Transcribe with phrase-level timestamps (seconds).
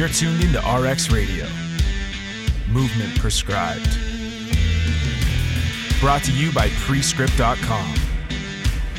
[0.00, 1.46] You're tuned into RX Radio.
[2.70, 3.98] Movement prescribed.
[6.00, 7.94] Brought to you by Pre-Script.com.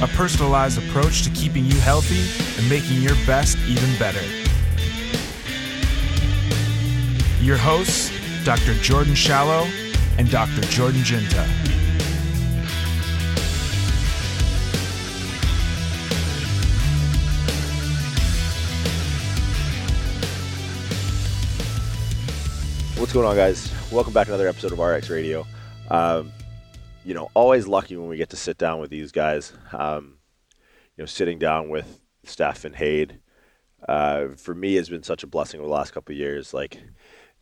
[0.01, 2.21] A personalized approach to keeping you healthy
[2.59, 4.21] and making your best even better.
[7.43, 8.11] Your hosts,
[8.45, 8.75] Dr.
[8.75, 9.67] Jordan Shallow
[10.19, 10.61] and Dr.
[10.67, 11.60] Jordan Jiunta.
[23.11, 23.69] What's going on, guys?
[23.91, 25.45] Welcome back to another episode of RX Radio.
[25.89, 26.31] Um,
[27.03, 29.51] you know, always lucky when we get to sit down with these guys.
[29.73, 30.19] Um,
[30.95, 33.19] you know, sitting down with Steph and Hade,
[33.85, 36.53] uh, for me has been such a blessing over the last couple of years.
[36.53, 36.81] Like,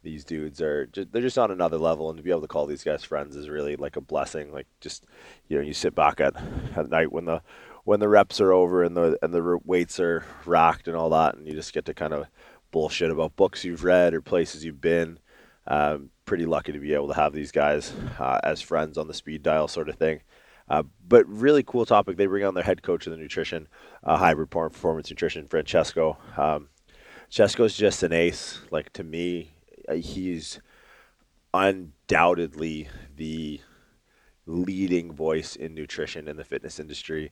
[0.01, 2.65] these dudes are just, they're just on another level, and to be able to call
[2.65, 4.51] these guys friends is really like a blessing.
[4.51, 5.05] Like, just
[5.49, 6.33] you know, you sit back at
[6.75, 7.43] at night when the
[7.83, 11.35] when the reps are over and the and the weights are racked and all that,
[11.35, 12.25] and you just get to kind of
[12.71, 15.19] bullshit about books you've read or places you've been
[15.69, 19.13] um, pretty lucky to be able to have these guys uh, as friends on the
[19.13, 20.21] speed dial sort of thing.
[20.67, 22.17] Uh, but really cool topic.
[22.17, 23.67] They bring on their head coach of the nutrition,
[24.03, 26.17] uh, hybrid performance nutrition, Francesco.
[26.37, 26.69] Um,
[27.29, 28.59] Francesco's just an ace.
[28.69, 29.51] Like to me,
[29.87, 30.59] uh, he's
[31.53, 33.61] undoubtedly the
[34.45, 37.31] leading voice in nutrition in the fitness industry.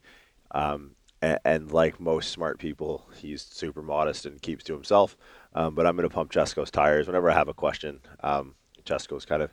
[0.52, 5.16] Um, and, and, like most smart people, he's super modest and keeps to himself.
[5.54, 8.00] Um, but I'm going to pump Chesko's tires whenever I have a question.
[8.20, 8.54] Um,
[8.84, 9.52] Chesko's kind of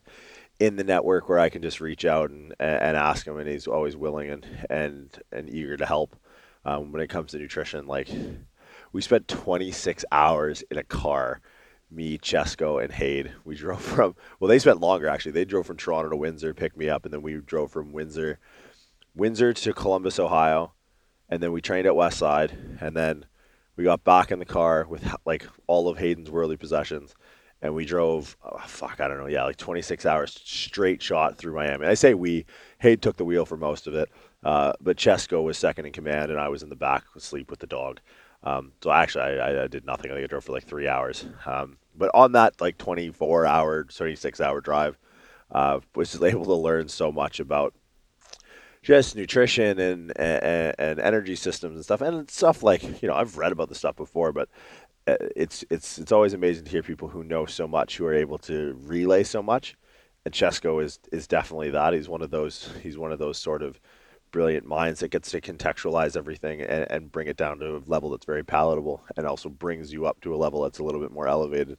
[0.60, 3.68] in the network where I can just reach out and, and ask him, and he's
[3.68, 6.16] always willing and and, and eager to help.
[6.64, 8.10] Um, when it comes to nutrition, like
[8.92, 11.42] we spent 26 hours in a car,
[11.92, 13.34] me, Chesko, and Hade.
[13.44, 15.34] We drove from well, they spent longer actually.
[15.34, 18.40] They drove from Toronto to Windsor, picked me up, and then we drove from Windsor,
[19.14, 20.74] Windsor to Columbus, Ohio,
[21.30, 23.26] and then we trained at Westside, and then
[23.76, 27.16] we got back in the car with like all of Hayden's worldly possessions,
[27.62, 28.38] and we drove.
[28.44, 29.28] Oh, fuck, I don't know.
[29.28, 31.88] Yeah, like 26 hours straight shot through Miami.
[31.88, 32.46] I say we.
[32.80, 34.10] Hayden took the wheel for most of it,
[34.44, 37.60] uh, but Chesko was second in command, and I was in the back asleep with
[37.60, 38.00] the dog.
[38.44, 40.12] Um, so actually, I, I, did nothing.
[40.12, 41.26] I think I drove for like three hours.
[41.48, 45.00] Um, but on that like 24 hour, 26 hour drive,
[45.52, 47.74] uh, was able to learn so much about
[48.86, 53.36] just nutrition and, and, and energy systems and stuff and stuff like you know I've
[53.36, 54.48] read about this stuff before, but
[55.08, 58.14] uh, it's it's it's always amazing to hear people who know so much who are
[58.14, 59.76] able to relay so much.
[60.24, 61.94] And Chesko is is definitely that.
[61.94, 62.70] He's one of those.
[62.84, 63.80] He's one of those sort of
[64.32, 68.12] brilliant minds that gets to contextualize everything and, and bring it down to a level
[68.12, 71.12] that's very palatable and also brings you up to a level that's a little bit
[71.12, 71.78] more elevated.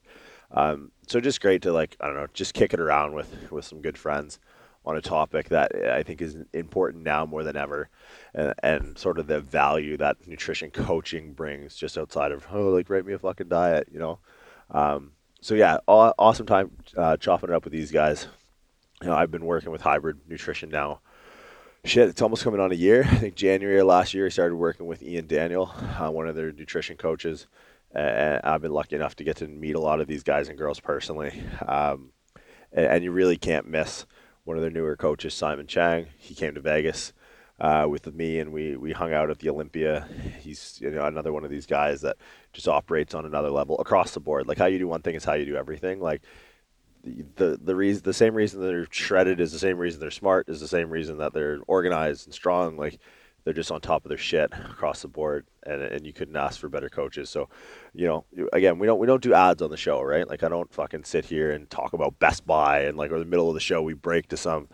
[0.53, 3.65] Um, so just great to like I don't know, just kick it around with with
[3.65, 4.41] some good friends
[4.87, 7.89] on a topic that I think is important now more than ever,
[8.33, 12.89] and, and, sort of the value that nutrition coaching brings just outside of oh like
[12.89, 14.21] write me a fucking diet, you know.
[14.71, 18.29] Um, so yeah, aw- awesome time uh, chopping it up with these guys.
[19.03, 21.01] You know, I've been working with hybrid nutrition now.
[21.85, 23.03] Shit, it's almost coming on a year.
[23.11, 26.53] I think January last year I started working with Ian Daniel, uh, one of their
[26.53, 27.49] nutrition coaches,
[27.93, 30.57] and I've been lucky enough to get to meet a lot of these guys and
[30.57, 31.43] girls personally.
[31.67, 32.13] Um,
[32.73, 34.07] and, and you really can't miss
[34.47, 36.07] one of their newer coaches, Simon Chang.
[36.17, 37.13] He came to Vegas
[37.61, 40.07] uh, with me, and we we hung out at the Olympia.
[40.41, 42.17] He's you know another one of these guys that
[42.53, 44.47] just operates on another level across the board.
[44.47, 46.01] Like how you do one thing is how you do everything.
[46.01, 46.23] Like
[47.03, 50.61] the the reason the same reason they're shredded is the same reason they're smart is
[50.61, 52.77] the same reason that they're organized and strong.
[52.77, 53.01] Like
[53.45, 56.59] they're just on top of their shit across the board, and and you couldn't ask
[56.61, 57.29] for better coaches.
[57.29, 57.49] So,
[57.93, 60.29] you know, again, we don't we don't do ads on the show, right?
[60.29, 63.25] Like I don't fucking sit here and talk about Best Buy and like or the
[63.25, 64.69] middle of the show we break to some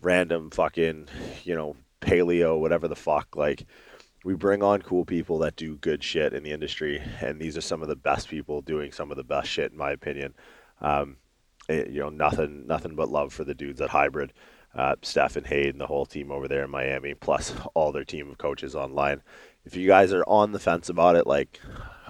[0.00, 1.08] random fucking
[1.44, 3.66] you know paleo whatever the fuck like.
[4.24, 7.62] We bring on cool people that do good shit in the industry, and these are
[7.62, 10.34] some of the best people doing some of the best shit, in my opinion.
[10.80, 11.18] Um,
[11.68, 14.32] it, you know, nothing, nothing but love for the dudes at Hybrid
[14.74, 18.30] uh, Steph and Hayden, the whole team over there in Miami, plus all their team
[18.30, 19.22] of coaches online.
[19.68, 21.60] If you guys are on the fence about it, like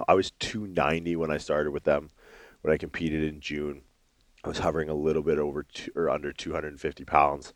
[0.07, 2.11] I was 290 when I started with them,
[2.61, 3.83] when I competed in June.
[4.45, 7.53] I was hovering a little bit over two, or under 250 pounds,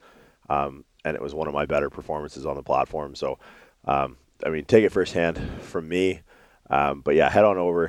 [0.50, 3.14] um, and it was one of my better performances on the platform.
[3.14, 3.38] So,
[3.84, 6.22] um, I mean, take it firsthand from me.
[6.68, 7.84] Um, but yeah, head on over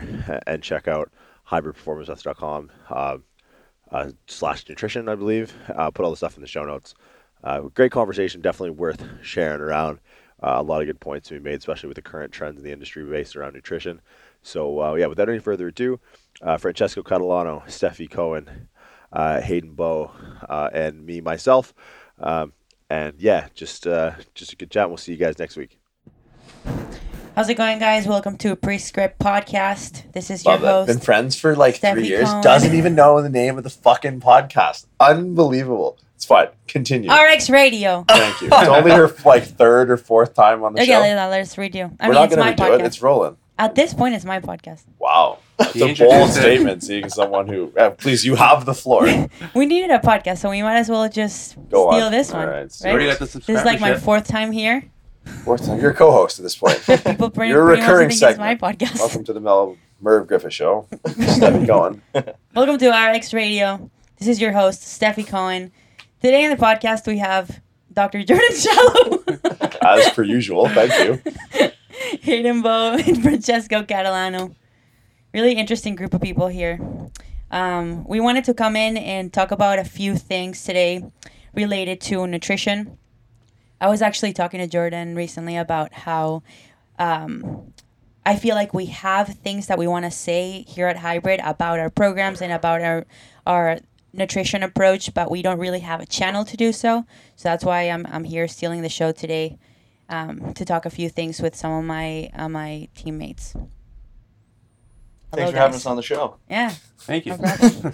[0.45, 1.11] and check out
[1.49, 3.17] hybridperformancemethod.com uh,
[3.91, 5.51] uh, slash nutrition, I believe.
[5.67, 6.93] Uh, put all the stuff in the show notes.
[7.43, 9.97] Uh, great conversation, definitely worth sharing around.
[10.43, 12.63] Uh, a lot of good points to be made, especially with the current trends in
[12.63, 14.01] the industry based around nutrition.
[14.41, 16.01] So, uh, yeah, without any further ado,
[16.41, 18.67] uh, Francesco Catalano, Stefi Cohen,
[19.13, 20.11] uh, Hayden Bowe,
[20.49, 21.73] uh, and me, myself.
[22.19, 22.51] Um,
[22.89, 23.83] and yeah, just
[24.35, 24.89] just a good chat.
[24.89, 25.79] We'll see you guys next week.
[27.35, 28.05] How's it going, guys?
[28.07, 30.11] Welcome to a Pre-Script podcast.
[30.11, 30.71] This is Love your it.
[30.73, 30.87] host.
[30.87, 32.29] Been friends for like Stefi three years.
[32.29, 32.41] Cohen.
[32.43, 34.85] Doesn't even know the name of the fucking podcast.
[34.99, 35.97] Unbelievable.
[36.15, 36.49] It's fine.
[36.67, 37.11] Continue.
[37.11, 38.05] RX Radio.
[38.07, 38.49] Thank you.
[38.51, 40.99] It's only her like third or fourth time on the Okay, show.
[40.99, 41.91] let- let's redo.
[41.99, 42.79] I We're mean, not it's gonna do podcast.
[42.79, 42.85] it.
[42.85, 43.37] It's rolling.
[43.57, 44.83] At this point, it's my podcast.
[44.99, 45.39] Wow.
[45.57, 46.33] That's a introduced bold it.
[46.33, 46.83] statement.
[46.83, 49.07] Seeing someone who, yeah, please, you have the floor.
[49.55, 52.11] We needed a podcast, so we might as well just Go steal on.
[52.11, 52.47] this All one.
[52.47, 52.71] right, right?
[52.71, 53.99] so already got the This is like my subscribership.
[54.01, 54.83] fourth time here.
[55.25, 55.79] Fourth time.
[55.79, 56.81] You're a co-host at this point.
[57.05, 58.61] People pretty, You're a recurring it's my segment.
[58.61, 58.99] podcast.
[58.99, 60.87] Welcome to the Mel Merv Griffin Show.
[61.05, 62.01] Stefi Cohen.
[62.55, 63.89] Welcome to RX Radio.
[64.17, 65.71] This is your host, Stefi Cohen.
[66.21, 67.61] Today on the podcast, we have
[67.91, 68.23] Dr.
[68.23, 69.23] Jordan Shallow,
[69.81, 70.67] As per usual.
[70.69, 71.71] Thank you.
[72.21, 74.55] Hayden Bowe, and Francesco Catalano.
[75.33, 76.79] Really interesting group of people here.
[77.51, 81.03] Um, we wanted to come in and talk about a few things today
[81.53, 82.97] related to nutrition.
[83.83, 86.41] I was actually talking to Jordan recently about how
[86.97, 87.73] um,
[88.25, 91.79] I feel like we have things that we want to say here at Hybrid about
[91.79, 93.05] our programs and about our
[93.45, 93.79] our
[94.13, 97.05] nutrition approach, but we don't really have a channel to do so.
[97.35, 99.57] So that's why I'm I'm here stealing the show today
[100.07, 103.51] um, to talk a few things with some of my uh, my teammates.
[103.51, 103.67] Hello,
[105.33, 106.37] Thanks for having us on the show.
[106.49, 106.69] Yeah,
[106.99, 107.35] Thank you.
[107.35, 107.43] no.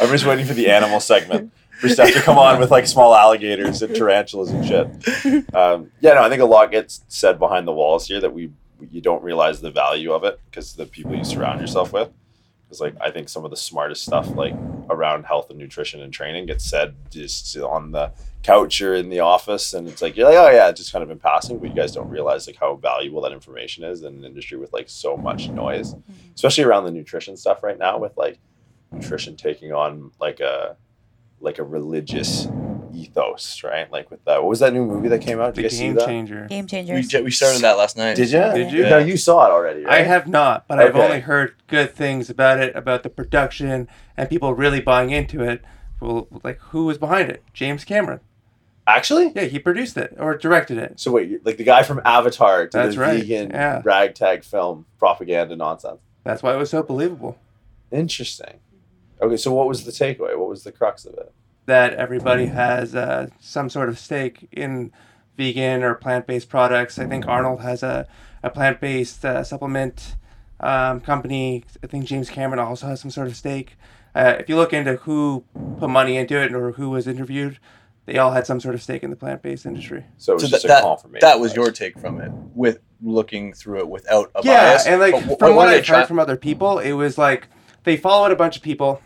[0.00, 3.14] I'm just waiting for the animal segment for Steph to come on with like small
[3.14, 5.54] alligators and tarantulas and shit.
[5.54, 8.52] Um, yeah, no, I think a lot gets said behind the walls here that we
[8.90, 12.10] you don't realize the value of it because the people you surround yourself with.
[12.64, 14.54] Because like I think some of the smartest stuff like
[14.88, 18.12] around health and nutrition and training gets said just on the
[18.42, 21.02] couch or in the office, and it's like you're like, oh yeah, it's just kind
[21.02, 24.14] of in passing, but you guys don't realize like how valuable that information is in
[24.14, 25.94] an industry with like so much noise,
[26.34, 28.38] especially around the nutrition stuff right now with like
[28.92, 30.76] nutrition taking on like a
[31.40, 32.46] like a religious
[32.92, 33.90] ethos, right?
[33.90, 34.42] Like with that.
[34.42, 35.54] What was that new movie that came out?
[35.54, 36.06] Did The you guys see game that?
[36.06, 36.46] changer.
[36.48, 36.66] Game
[36.96, 38.16] We, j- we started that last night.
[38.16, 38.40] Did you?
[38.40, 38.82] Did you?
[38.84, 39.84] No, you saw it already.
[39.84, 40.00] Right?
[40.00, 44.28] I have not, but I've only heard good things about it, about the production, and
[44.28, 45.62] people really buying into it.
[46.00, 47.42] Well, like who was behind it?
[47.52, 48.20] James Cameron.
[48.86, 49.32] actually.
[49.36, 50.98] Yeah, he produced it or directed it.
[50.98, 53.82] So wait, like the guy from Avatar to That's the right, vegan yeah.
[53.84, 56.00] ragtag film propaganda nonsense.
[56.24, 57.38] That's why it was so believable.
[57.92, 58.60] Interesting.
[59.22, 60.36] Okay, so what was the takeaway?
[60.38, 61.32] What was the crux of it?
[61.66, 64.92] That everybody has uh, some sort of stake in
[65.36, 66.98] vegan or plant-based products.
[66.98, 68.06] I think Arnold has a,
[68.42, 70.16] a plant-based uh, supplement
[70.60, 71.64] um, company.
[71.82, 73.76] I think James Cameron also has some sort of stake.
[74.14, 75.44] Uh, if you look into who
[75.78, 77.58] put money into it or who was interviewed,
[78.06, 80.04] they all had some sort of stake in the plant-based industry.
[80.16, 81.20] So it was So just that, a that, confirmation.
[81.28, 81.56] that was bias.
[81.56, 84.86] your take from it, with looking through it without a yeah, bias.
[84.86, 87.46] and like But from what what I've try- heard from other people, it was like
[87.84, 89.00] they followed a bunch of people,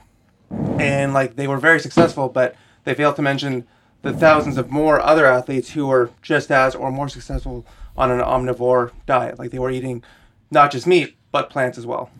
[0.80, 3.66] and like they were very successful, but they failed to mention
[4.02, 7.66] the thousands of more other athletes who were just as or more successful
[7.96, 9.38] on an omnivore diet.
[9.38, 10.02] Like they were eating
[10.50, 12.10] not just meat but plants as well.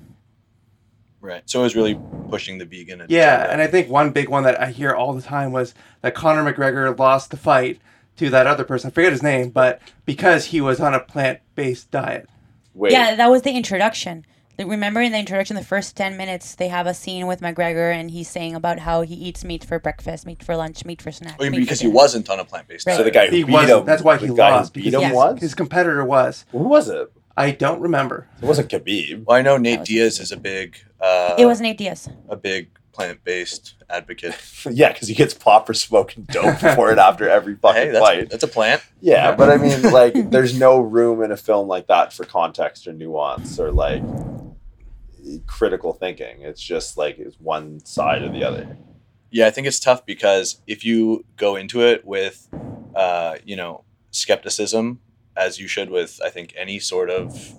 [1.21, 1.43] Right.
[1.47, 1.99] So it was really
[2.29, 3.01] pushing the vegan.
[3.01, 3.15] agenda.
[3.15, 6.15] Yeah, and I think one big one that I hear all the time was that
[6.15, 7.81] Conor McGregor lost the fight
[8.17, 8.89] to that other person.
[8.89, 12.29] I forget his name, but because he was on a plant-based diet.
[12.75, 14.27] Wait, Yeah, that was the introduction.
[14.57, 17.93] Like, Remember in the introduction, the first 10 minutes, they have a scene with McGregor
[17.93, 21.11] and he's saying about how he eats meat for breakfast, meat for lunch, meat for
[21.11, 21.37] snack.
[21.41, 21.97] Oh, you meat mean for because he dinner.
[21.97, 22.93] wasn't on a plant-based Right.
[22.97, 23.13] so diet.
[23.13, 23.81] the guy who He beat wasn't.
[23.81, 23.87] him.
[23.87, 25.15] That's why the he guy lost, Who beat because him Yes.
[25.15, 25.41] was.
[25.41, 26.45] His competitor was.
[26.53, 27.11] Who was it?
[27.37, 28.29] I don't remember.
[28.41, 29.25] It wasn't Khabib.
[29.27, 32.09] Well, I know Nate Diaz is a big, uh, It was Nate Diaz.
[32.29, 34.37] a big plant-based advocate.
[34.71, 38.05] yeah, because he gets popped for smoking dope before and after every fucking hey, that's
[38.07, 38.31] fight.
[38.31, 38.83] that's a plant.
[39.01, 42.87] Yeah, but I mean, like, there's no room in a film like that for context
[42.87, 44.05] or nuance or like
[45.47, 46.43] critical thinking.
[46.43, 48.77] It's just like it's one side or the other.
[49.31, 52.49] Yeah, I think it's tough because if you go into it with,
[52.95, 55.01] uh, you know, skepticism,
[55.37, 57.55] as you should with, I think, any sort of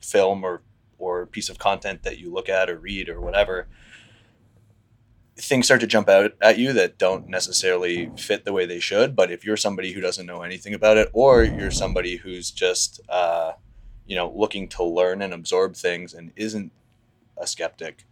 [0.00, 0.62] film or
[0.98, 3.68] or piece of content that you look at or read or whatever,
[5.36, 9.14] things start to jump out at you that don't necessarily fit the way they should.
[9.14, 13.00] But if you're somebody who doesn't know anything about it, or you're somebody who's just,
[13.08, 13.52] uh,
[14.06, 16.72] you know, looking to learn and absorb things and isn't
[17.36, 18.04] a skeptic,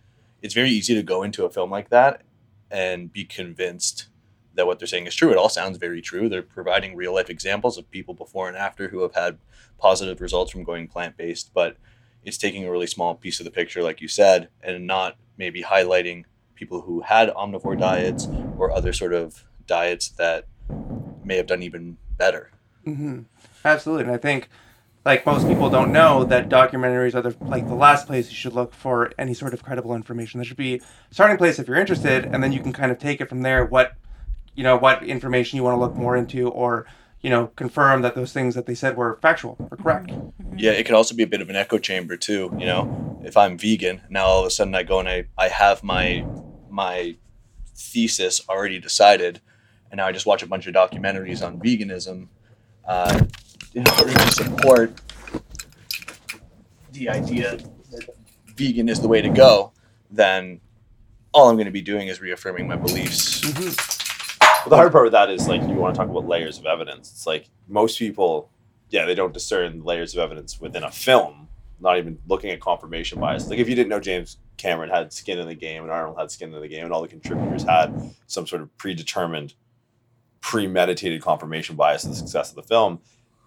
[0.42, 2.22] it's very easy to go into a film like that
[2.70, 4.08] and be convinced
[4.54, 5.30] that what they're saying is true.
[5.30, 6.28] It all sounds very true.
[6.28, 9.38] They're providing real life examples of people before and after who have had
[9.78, 11.76] positive results from going plant based, but
[12.24, 15.62] it's taking a really small piece of the picture, like you said, and not maybe
[15.62, 18.28] highlighting people who had omnivore diets
[18.58, 20.46] or other sort of diets that
[21.24, 22.50] may have done even better.
[22.84, 23.20] hmm
[23.64, 24.48] Absolutely, and I think
[25.04, 28.54] like most people don't know that documentaries are the, like the last place you should
[28.54, 30.38] look for any sort of credible information.
[30.38, 30.80] There should be a
[31.14, 33.64] starting place if you're interested, and then you can kind of take it from there.
[33.64, 33.94] What
[34.54, 36.87] you know, what information you want to look more into, or
[37.20, 40.12] you know, confirm that those things that they said were factual or correct.
[40.56, 42.54] Yeah, it could also be a bit of an echo chamber too.
[42.58, 45.49] You know, if I'm vegan, now all of a sudden I go and I, I
[45.49, 46.25] have my
[46.70, 47.16] my
[47.76, 49.40] thesis already decided,
[49.90, 52.28] and now I just watch a bunch of documentaries on veganism
[52.87, 53.25] uh,
[53.74, 54.92] in order to support
[56.92, 57.56] the idea
[57.90, 58.08] that
[58.56, 59.72] vegan is the way to go.
[60.10, 60.60] Then
[61.32, 63.40] all I'm going to be doing is reaffirming my beliefs.
[63.40, 64.64] Mm-hmm.
[64.64, 66.66] But the hard part with that is like you want to talk about layers of
[66.66, 67.10] evidence.
[67.10, 68.50] It's like most people,
[68.90, 71.48] yeah, they don't discern layers of evidence within a film.
[71.80, 73.50] Not even looking at confirmation bias.
[73.50, 76.30] Like if you didn't know James Cameron had skin in the game and Arnold had
[76.30, 79.54] skin in the game and all the contributors had some sort of predetermined,
[80.40, 83.00] premeditated confirmation bias of the success of the film,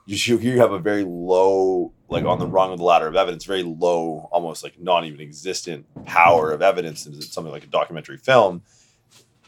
[0.08, 3.44] you you have a very low, like on the rung of the ladder of evidence,
[3.46, 8.18] very low, almost like non even existent power of evidence in something like a documentary
[8.18, 8.62] film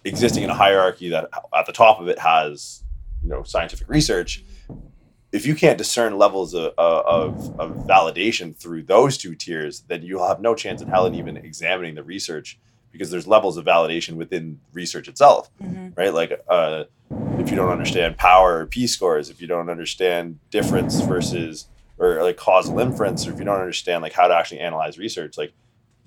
[0.06, 2.84] existing in a hierarchy that at the top of it has
[3.24, 4.44] you know scientific research.
[5.32, 10.28] If you can't discern levels of, of, of validation through those two tiers then you'll
[10.28, 12.58] have no chance in hell in even examining the research
[12.92, 15.96] because there's levels of validation within research itself Mhm.
[15.96, 16.12] right?
[16.13, 16.86] Like uh,
[17.39, 22.22] if you don't understand power or p scores if you don't understand difference versus or
[22.24, 25.54] like causal inference or if you don't understand like how to actually analyze research like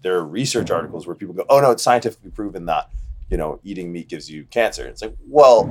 [0.03, 2.91] there are research articles where people go oh no it's scientifically proven that
[3.33, 4.87] you know eating meat gives you cancer.
[4.87, 5.65] It's like well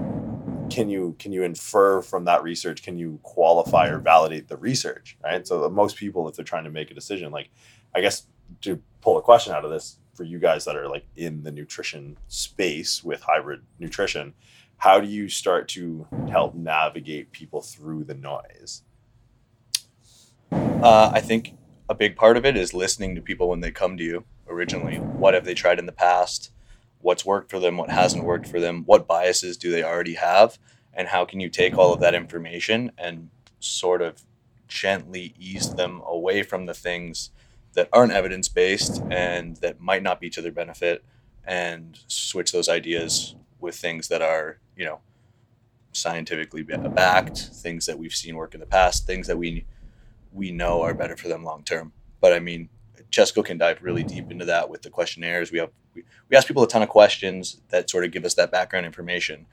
[0.72, 2.82] can you can you infer from that research?
[2.82, 5.46] Can you qualify or validate the research right?
[5.48, 7.50] So most people if they're trying to make a decision like
[7.94, 8.26] i guess
[8.62, 11.52] to pull a question out of this for you guys that are like in the
[11.52, 14.34] nutrition space with hybrid nutrition
[14.82, 18.82] how do you start to help navigate people through the noise
[20.52, 21.54] Uh, I think
[21.90, 24.98] a big part of it is listening to people when they come to you originally.
[24.98, 26.52] What have they tried in the past?
[27.02, 27.78] What's worked for them?
[27.78, 28.82] What hasn't worked for them?
[28.88, 30.58] What biases do they already have?
[30.92, 34.24] And how can you take all of that information and sort of
[34.68, 37.30] gently ease them away from the things
[37.74, 41.06] that aren't evidence based and that might not be to their benefit
[41.46, 45.00] and switch those ideas with things that are, you know,
[45.92, 49.64] scientifically backed, things that we've seen work in the past, things that we
[50.34, 51.94] we know are better for them long term.
[52.20, 52.68] But I mean,
[53.12, 55.52] Chesco can dive really deep into that with the questionnaires.
[55.52, 58.34] We have we, we ask people a ton of questions that sort of give us
[58.36, 59.46] that background information.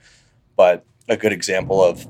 [0.56, 2.06] But a good example of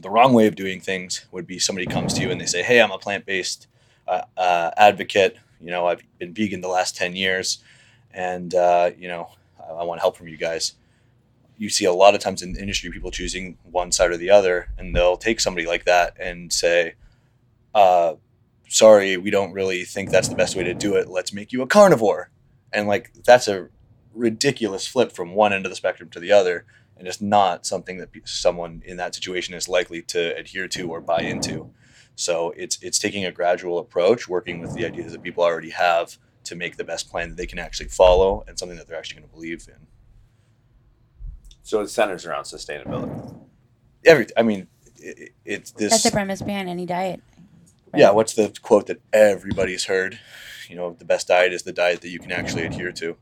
[0.00, 2.62] the wrong way of doing things would be somebody comes to you and they say,
[2.62, 3.66] "Hey, I'm a plant based
[4.08, 5.36] uh, uh, advocate.
[5.60, 7.58] You know, I've been vegan the last ten years,
[8.14, 9.28] and uh, you know,
[9.60, 10.72] I, I want help from you guys."
[11.58, 14.30] You see a lot of times in the industry people choosing one side or the
[14.30, 16.94] other, and they'll take somebody like that and say,
[17.74, 18.14] uh,
[18.68, 21.08] sorry, we don't really think that's the best way to do it.
[21.08, 22.30] Let's make you a carnivore.
[22.72, 23.68] And like, that's a
[24.14, 26.64] ridiculous flip from one end of the spectrum to the other.
[26.98, 31.00] And it's not something that someone in that situation is likely to adhere to or
[31.00, 31.70] buy into.
[32.14, 36.16] So it's, it's taking a gradual approach, working with the ideas that people already have
[36.44, 39.20] to make the best plan that they can actually follow and something that they're actually
[39.20, 39.86] going to believe in.
[41.66, 43.34] So it centers around sustainability
[44.04, 44.68] Every, I mean,
[44.98, 45.90] it, it's this.
[45.90, 47.20] That's the premise behind any diet.
[47.92, 48.00] right?
[48.00, 50.20] Yeah, what's the quote that everybody's heard?
[50.68, 53.16] You know, the best diet is the diet that you can actually adhere to.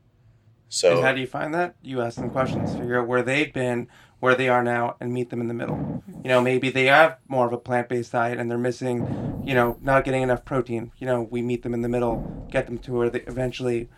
[0.69, 1.75] So And how do you find that?
[1.81, 3.87] You ask them questions, figure out where they've been,
[4.19, 6.03] where they are now, and meet them in the middle.
[6.23, 9.55] You know, maybe they have more of a plant based diet and they're missing, you
[9.55, 10.91] know, not getting enough protein.
[10.99, 13.89] You know, we meet them in the middle, get them to where they eventually,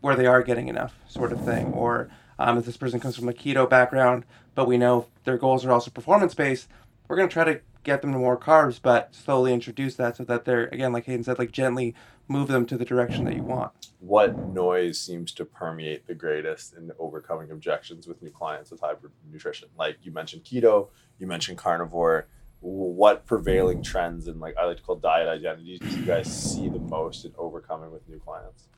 [0.00, 1.72] where they are getting enough, sort of thing.
[1.72, 4.24] Or um, if this person comes from a keto background,
[4.54, 6.68] but we know their goals are also performance based,
[7.08, 10.24] we're going to try to get them to more carbs, but slowly introduce that so
[10.24, 11.94] that they're, again, like Hayden said, like gently
[12.28, 13.70] move them to the direction that you want.
[14.00, 19.12] what noise seems to permeate the greatest in overcoming objections with new clients with hybrid
[19.30, 19.68] nutrition?
[19.78, 20.88] Like you mentioned keto,
[21.18, 22.26] you mentioned carnivore.
[22.60, 26.68] What prevailing trends and like I like to call diet identities do you guys see
[26.70, 28.68] the most in overcoming with new clients?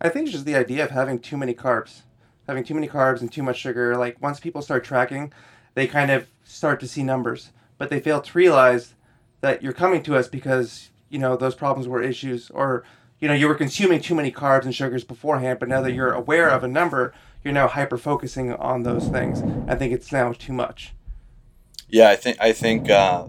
[0.00, 2.02] I think it's just the idea of having too many carbs,
[2.46, 3.96] having too many carbs and too much sugar.
[3.96, 5.32] Like once people start tracking,
[5.74, 8.94] they kind of start to see numbers, but they fail to realize
[9.40, 12.84] that you're coming to us because you know those problems were issues, or
[13.20, 15.58] you know you were consuming too many carbs and sugars beforehand.
[15.58, 19.42] But now that you're aware of a number, you're now hyper focusing on those things.
[19.68, 20.94] I think it's now too much.
[21.88, 23.28] Yeah, I think I think uh,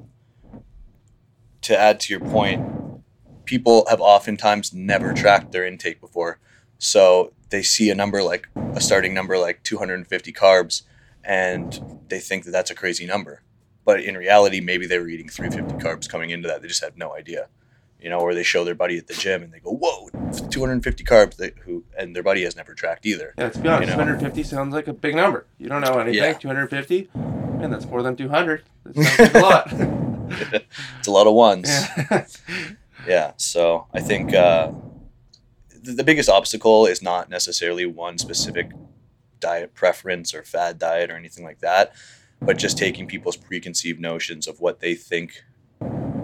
[1.61, 3.03] to add to your point,
[3.45, 6.39] people have oftentimes never tracked their intake before,
[6.77, 10.83] so they see a number like a starting number like 250 carbs,
[11.23, 13.41] and they think that that's a crazy number,
[13.85, 16.61] but in reality, maybe they were eating 350 carbs coming into that.
[16.61, 17.47] They just had no idea.
[18.01, 20.09] you know, or they show their buddy at the gym and they go, "Whoa,
[20.51, 23.33] 250 carbs," they, who and their buddy has never tracked either.
[23.37, 24.03] Yeah, to be honest, You know.
[24.03, 25.47] 250 sounds like a big number.
[25.57, 26.21] You don't know anything.
[26.21, 26.33] Yeah.
[26.33, 28.63] 250, man, that's more than 200.
[28.83, 29.71] That sounds like a lot.
[30.99, 31.67] It's a lot of ones.
[31.69, 32.25] yeah.
[33.07, 34.71] Yeah, so I think uh,
[35.93, 38.71] the, biggest obstacle is not necessarily one specific
[39.39, 41.93] diet preference or fad diet or anything like that,
[42.41, 45.43] but just taking people's preconceived notions of what they think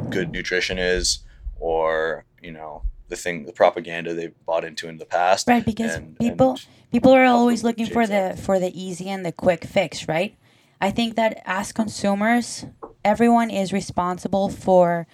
[0.10, 1.20] good nutrition is,
[1.60, 5.48] or you know the thing, the propaganda they've bought into in the past.
[5.48, 9.26] Right, because and- people and- people are always looking for the for the easy and
[9.26, 10.36] the quick fix, right?
[10.80, 12.66] I think that as consumers,
[13.06, 15.06] everyone is responsible for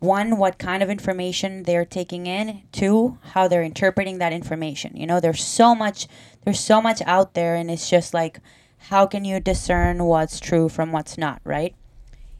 [0.00, 4.96] one what kind of information they're taking in, two how they're interpreting that information.
[4.96, 6.06] You know, there's so much
[6.44, 8.40] there's so much out there and it's just like
[8.78, 11.74] how can you discern what's true from what's not, right?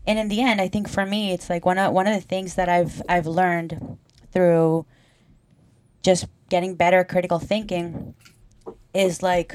[0.07, 2.27] And in the end, I think for me it's like one of one of the
[2.27, 3.99] things that I've I've learned
[4.33, 4.87] through
[6.03, 8.15] just getting better critical thinking
[8.95, 9.55] is like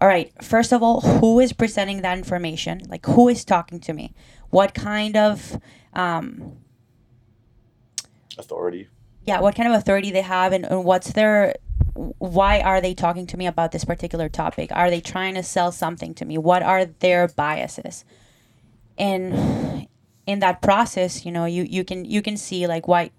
[0.00, 3.92] all right first of all who is presenting that information like who is talking to
[3.92, 4.12] me
[4.50, 5.58] what kind of
[5.94, 6.59] um,
[8.38, 8.88] authority.
[9.26, 11.54] yeah what kind of authority they have and, and what's their
[11.94, 14.70] why are they talking to me about this particular topic?
[14.72, 16.38] Are they trying to sell something to me?
[16.38, 18.04] What are their biases?
[18.96, 19.88] And
[20.26, 23.10] in that process you know you, you can you can see like why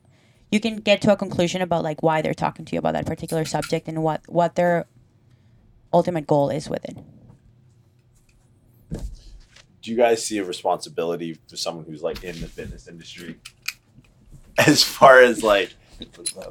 [0.51, 3.05] you can get to a conclusion about like why they're talking to you about that
[3.05, 4.85] particular subject and what what their
[5.93, 6.97] ultimate goal is with it.
[9.81, 13.37] Do you guys see a responsibility for someone who's like in the fitness industry
[14.67, 15.73] as far as like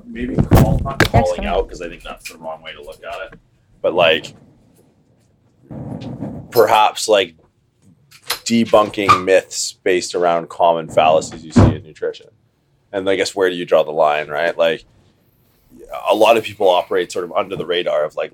[0.05, 3.33] maybe call, not calling out because I think that's the wrong way to look at
[3.33, 3.39] it,
[3.83, 4.35] but like
[6.51, 7.37] perhaps like
[8.45, 12.29] debunking myths based around common fallacies you see in nutrition,
[12.93, 14.57] and I guess where do you draw the line, right?
[14.57, 14.85] Like
[16.09, 18.33] a lot of people operate sort of under the radar of like,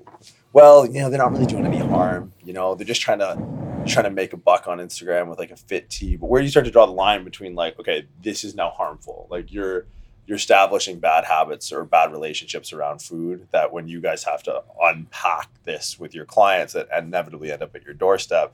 [0.53, 2.33] well, you know, they're not really doing any harm.
[2.43, 3.37] You know, they're just trying to
[3.87, 6.15] trying to make a buck on Instagram with like a fit tea.
[6.15, 8.69] But where do you start to draw the line between like, okay, this is now
[8.69, 9.27] harmful?
[9.29, 9.85] Like you're
[10.25, 14.61] you're establishing bad habits or bad relationships around food that when you guys have to
[14.81, 18.53] unpack this with your clients that inevitably end up at your doorstep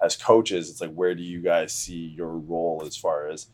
[0.00, 3.48] as coaches, it's like where do you guys see your role as far as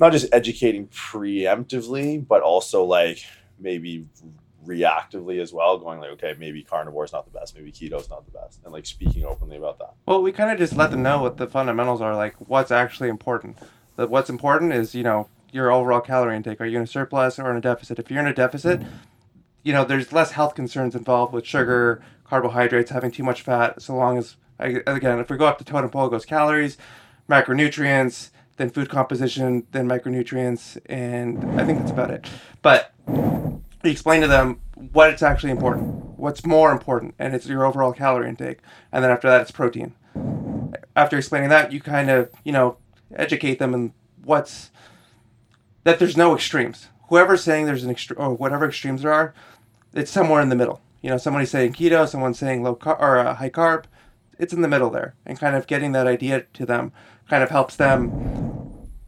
[0.00, 3.24] not just educating preemptively, but also like
[3.60, 4.06] maybe
[4.66, 8.10] reactively as well, going like, okay, maybe carnivore is not the best, maybe keto is
[8.10, 9.94] not the best, and like speaking openly about that.
[10.06, 13.08] Well, we kind of just let them know what the fundamentals are, like what's actually
[13.08, 13.58] important.
[13.96, 16.60] That what's important is, you know, your overall calorie intake.
[16.60, 17.98] Are you in a surplus or in a deficit?
[17.98, 18.82] If you're in a deficit,
[19.62, 23.82] you know, there's less health concerns involved with sugar, carbohydrates, having too much fat.
[23.82, 26.78] So long as, again, if we go up the totem pole, it goes calories,
[27.28, 32.28] macronutrients, then food composition, then micronutrients, and I think that's about it.
[32.62, 32.92] But
[33.82, 34.60] explain to them
[34.92, 38.58] what it's actually important, what's more important, and it's your overall calorie intake.
[38.92, 39.94] And then after that, it's protein.
[40.94, 42.76] After explaining that, you kind of, you know,
[43.14, 43.92] educate them in
[44.24, 44.70] what's
[45.84, 46.88] that there's no extremes.
[47.08, 49.34] Whoever's saying there's an extreme or whatever extremes there are,
[49.94, 50.80] it's somewhere in the middle.
[51.00, 53.84] You know, somebody's saying keto, someone's saying low carb or uh, high carb.
[54.38, 56.92] It's in the middle there, and kind of getting that idea to them
[57.28, 58.59] kind of helps them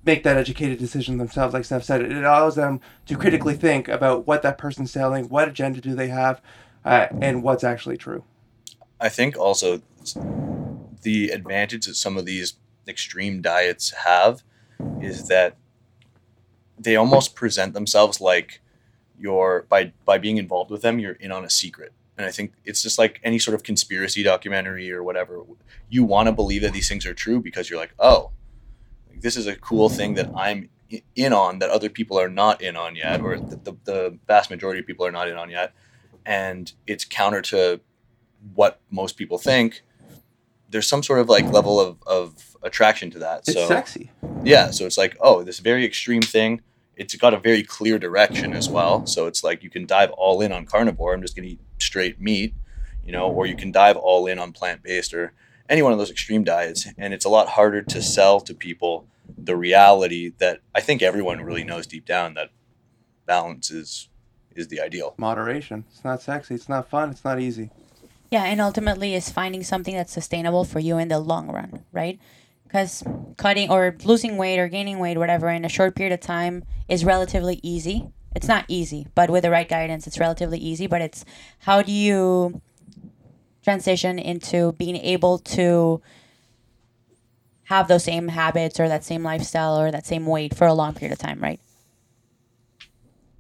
[0.05, 1.55] make that educated decision themselves.
[1.55, 5.49] Like Steph said, it allows them to critically think about what that person's selling, what
[5.49, 6.41] agenda do they have,
[6.85, 8.25] uh, and what's actually true.
[9.01, 9.83] I think also
[11.03, 12.55] the advantage that some of these
[12.89, 14.43] extreme diets have
[15.01, 15.57] is that
[16.79, 18.61] they almost present themselves like
[19.19, 22.53] you're by by being involved with them you're in on a secret and i think
[22.65, 25.43] it's just like any sort of conspiracy documentary or whatever
[25.89, 28.33] you want to believe that these things are true because you're like oh
[29.23, 30.69] this is a cool thing that i'm
[31.17, 34.51] in on that other people are not in on yet or the, the, the vast
[34.51, 35.73] majority of people are not in on yet.
[36.27, 37.81] And it's counter to
[38.55, 39.83] what most people think.
[40.69, 43.41] There's some sort of like level of, of attraction to that.
[43.41, 44.11] It's so sexy.
[44.45, 46.61] yeah so it's like oh this very extreme thing
[46.97, 49.07] it's got a very clear direction as well.
[49.07, 51.61] So it's like you can dive all in on carnivore i'm just going to eat
[51.79, 52.55] straight meat
[53.05, 55.33] you know or you can dive all in on plant-based or
[55.69, 56.87] any one of those extreme diets.
[56.99, 59.07] And it's a lot harder to sell to people
[59.39, 62.51] the reality that i think everyone really knows deep down that
[63.27, 64.09] balance is
[64.57, 65.85] is the ideal Moderation.
[65.91, 66.55] It's not sexy.
[66.55, 67.11] It's not fun.
[67.11, 67.71] It's not easy.
[68.31, 72.19] Yeah, and ultimately is finding something that's sustainable for you in the long run, right?
[72.65, 73.03] Because
[73.37, 77.05] cutting or losing weight or gaining weight, whatever, in a short period of time is
[77.05, 78.09] relatively easy.
[78.35, 80.87] It's not easy, but with the right guidance, it's relatively easy.
[80.87, 81.25] But it's
[81.61, 82.63] how do you
[83.63, 86.01] transition into being able to
[87.73, 90.93] have those same habits or that same lifestyle or that same weight for a long
[90.95, 91.61] period of time, right?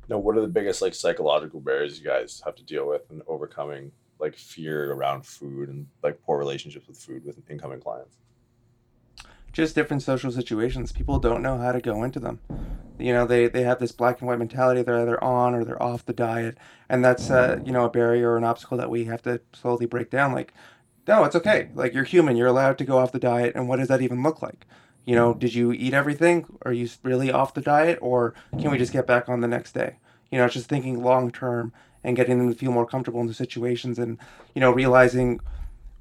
[0.08, 3.22] Now, what are the biggest like psychological barriers you guys have to deal with in
[3.26, 8.16] overcoming like fear around food and like poor relationships with food with incoming clients?
[9.52, 10.92] just different social situations.
[10.92, 12.40] People don't know how to go into them.
[12.98, 14.82] You know, they, they have this black and white mentality.
[14.82, 16.56] They're either on or they're off the diet,
[16.88, 19.86] and that's uh, you know a barrier or an obstacle that we have to slowly
[19.86, 20.32] break down.
[20.32, 20.54] Like,
[21.06, 21.68] no, it's okay.
[21.74, 22.36] Like you're human.
[22.36, 24.66] You're allowed to go off the diet, and what does that even look like?
[25.04, 26.46] You know, did you eat everything?
[26.62, 29.72] Are you really off the diet, or can we just get back on the next
[29.72, 29.96] day?
[30.30, 31.72] You know, it's just thinking long term
[32.04, 34.18] and getting them to feel more comfortable in the situations, and
[34.54, 35.40] you know, realizing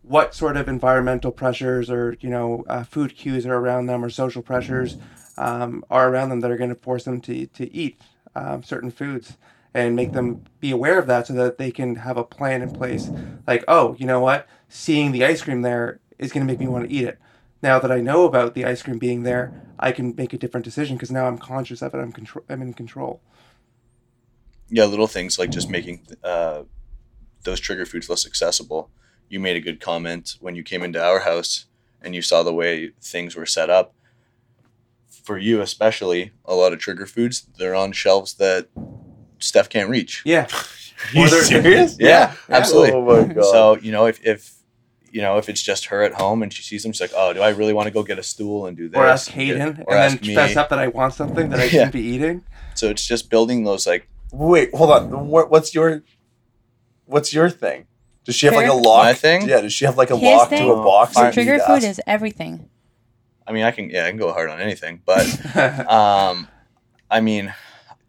[0.03, 4.09] what sort of environmental pressures or you know uh, food cues are around them or
[4.09, 4.97] social pressures
[5.37, 7.99] um, are around them that are going to force them to, to eat
[8.35, 9.37] um, certain foods
[9.73, 12.71] and make them be aware of that so that they can have a plan in
[12.71, 13.09] place.
[13.47, 14.47] Like oh you know what?
[14.69, 17.19] Seeing the ice cream there is going to make me want to eat it.
[17.61, 20.63] Now that i know about the ice cream being there i can make a different
[20.63, 21.97] decision because now i'm conscious of it.
[21.97, 23.21] I'm, control- I'm in control.
[24.69, 26.63] Yeah, little things like just making uh,
[27.43, 28.89] those trigger foods less accessible.
[29.27, 31.65] You made a good comment when you came into our house
[32.01, 33.93] and you saw the way things were set up.
[35.23, 38.69] For you, especially, a lot of trigger foods they're on shelves that
[39.43, 40.21] Steph can't reach.
[40.25, 40.47] yeah
[41.13, 41.97] you they're- serious?
[41.99, 42.35] Yeah, Yeah.
[42.57, 42.91] absolutely.
[42.93, 43.43] Oh my god.
[43.45, 44.53] So you know, if if
[45.11, 47.33] you know if it's just her at home and she sees them, she's like, "Oh,
[47.33, 49.35] do I really want to go get a stool and do this?" or ask and
[49.47, 50.35] get- hayden or and ask then me.
[50.35, 51.69] fess up that i want something that i Yeah.
[51.69, 52.43] shouldn't be eating
[52.75, 55.27] So it's just building those like Wait, hold on.
[55.27, 56.03] What, what's your
[57.05, 57.87] what's your thing?
[58.23, 58.81] Does she have like a Her?
[58.81, 59.03] lock?
[59.03, 59.49] My thing?
[59.49, 59.59] Yeah.
[59.61, 60.65] Does she have like a His lock thing?
[60.67, 61.13] to a box?
[61.13, 61.23] Fine.
[61.25, 62.69] that you Trigger food is everything.
[63.45, 65.25] I mean, I can yeah, I can go hard on anything, but
[65.91, 66.47] um,
[67.09, 67.53] I mean,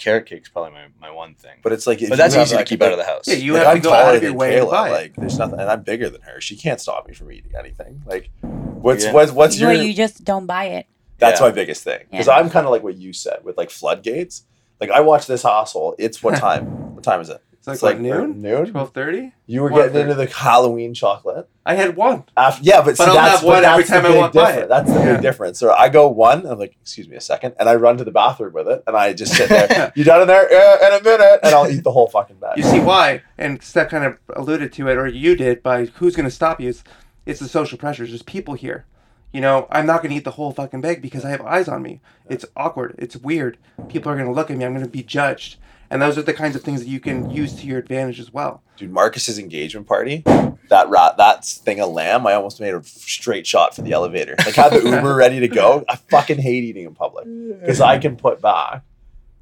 [0.02, 1.58] carrot cake's probably my, my one thing.
[1.62, 3.04] But it's like, if but that's you have, easy to keep like- out of the
[3.04, 3.26] house.
[3.28, 4.92] Yeah, you like, have I'm to go out of your way and Kayla, buy it.
[4.92, 6.40] Like, there's nothing, and I'm bigger than her.
[6.40, 8.02] She can't stop me from eating anything.
[8.06, 9.12] Like, what's Yeah.
[9.12, 9.70] what's what's your?
[9.70, 10.86] Well, you just don't buy it.
[11.18, 11.46] that's Yeah.
[11.46, 12.34] my biggest thing because Yeah.
[12.34, 14.44] I'm kind of like what you said with like floodgates.
[14.80, 15.94] Like, I watch this household.
[15.98, 16.94] It's what time?
[16.94, 17.40] what time is it?
[17.68, 18.66] It's like, It's what, like noon Noon.
[18.72, 21.48] 12.30 You were One getting into the Halloween chocolate.
[21.64, 24.04] i had one After, yeah, but, see, I'll that's, have one but every the time
[24.06, 24.64] I big walk by difference.
[24.64, 24.68] it.
[24.68, 25.12] That's the Yeah.
[25.12, 25.58] big difference.
[25.58, 28.10] So I go one, I'm like, excuse me a second, and I run to the
[28.10, 29.92] bathroom with it, and I just sit there.
[29.96, 30.52] you done in there?
[30.52, 32.56] Yeah, in a minute, and I'll eat the whole fucking bag.
[32.56, 36.16] You see why, and Steph kind of alluded to it, or you did, by who's
[36.16, 36.68] going to stop you.
[36.70, 36.82] It's,
[37.26, 38.10] it's the social pressures.
[38.10, 38.86] There's people here.
[39.32, 41.66] You know, I'm not going to eat the whole fucking bag because I have eyes
[41.68, 42.00] on me.
[42.28, 42.96] It's awkward.
[42.98, 43.56] It's weird.
[43.88, 44.64] People are going to look at me.
[44.64, 45.56] I'm going to be judged.
[45.92, 48.32] And those are the kinds of things that you can use to your advantage as
[48.32, 48.62] well.
[48.78, 50.22] Dude, Marcus's engagement party,
[50.70, 54.34] that rat, that thing of lamb, I almost made a straight shot for the elevator.
[54.38, 55.84] Like, had the Uber ready to go.
[55.86, 57.26] I fucking hate eating in public
[57.60, 58.82] because I can put back.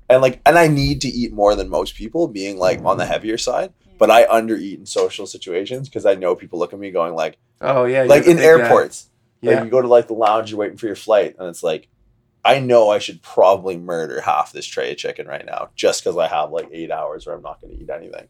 [0.09, 3.07] And like, and I need to eat more than most people, being like on the
[3.07, 3.73] heavier side.
[3.97, 7.39] But I undereat in social situations because I know people look at me going like,
[7.61, 8.45] Oh yeah, like in the big guy.
[8.65, 9.07] airports.
[9.41, 11.63] Yeah, Like you go to like the lounge, you're waiting for your flight, and it's
[11.63, 11.87] like,
[12.45, 16.17] I know I should probably murder half this tray of chicken right now just because
[16.17, 18.29] I have like eight hours where I'm not going to eat anything.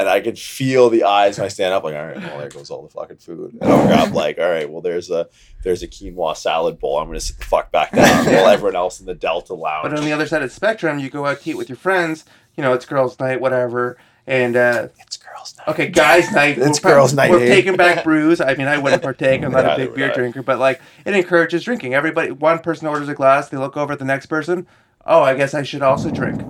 [0.00, 2.48] And I could feel the eyes when I stand up, like, all right, well, there
[2.48, 3.58] goes all the fucking food.
[3.60, 5.28] And I'll grab like, all right, well, there's a
[5.64, 6.98] there's a quinoa salad bowl.
[6.98, 8.26] I'm gonna sit the fuck back down.
[8.32, 9.90] While everyone else in the Delta Lounge.
[9.90, 11.74] but on the other side of the spectrum, you go out to eat with your
[11.76, 12.24] friends.
[12.56, 13.98] You know, it's girls' night, whatever.
[14.24, 15.17] And uh, it's
[15.66, 15.72] girls' night.
[15.74, 16.58] Okay, guys' night.
[16.58, 18.40] It's we're, girls' night, We're taking back brews.
[18.40, 19.42] I mean, I wouldn't partake.
[19.42, 20.14] I'm not a big beer I.
[20.14, 21.94] drinker, but like it encourages drinking.
[21.94, 23.48] Everybody, one person orders a glass.
[23.48, 24.66] They look over at the next person.
[25.06, 26.42] Oh, I guess I should also drink.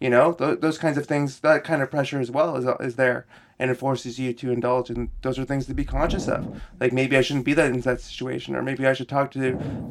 [0.00, 1.40] You know, th- those kinds of things.
[1.40, 3.26] That kind of pressure as well is is there,
[3.58, 4.90] and it forces you to indulge.
[4.90, 6.60] And those are things to be conscious of.
[6.80, 9.38] Like maybe I shouldn't be that in that situation, or maybe I should talk to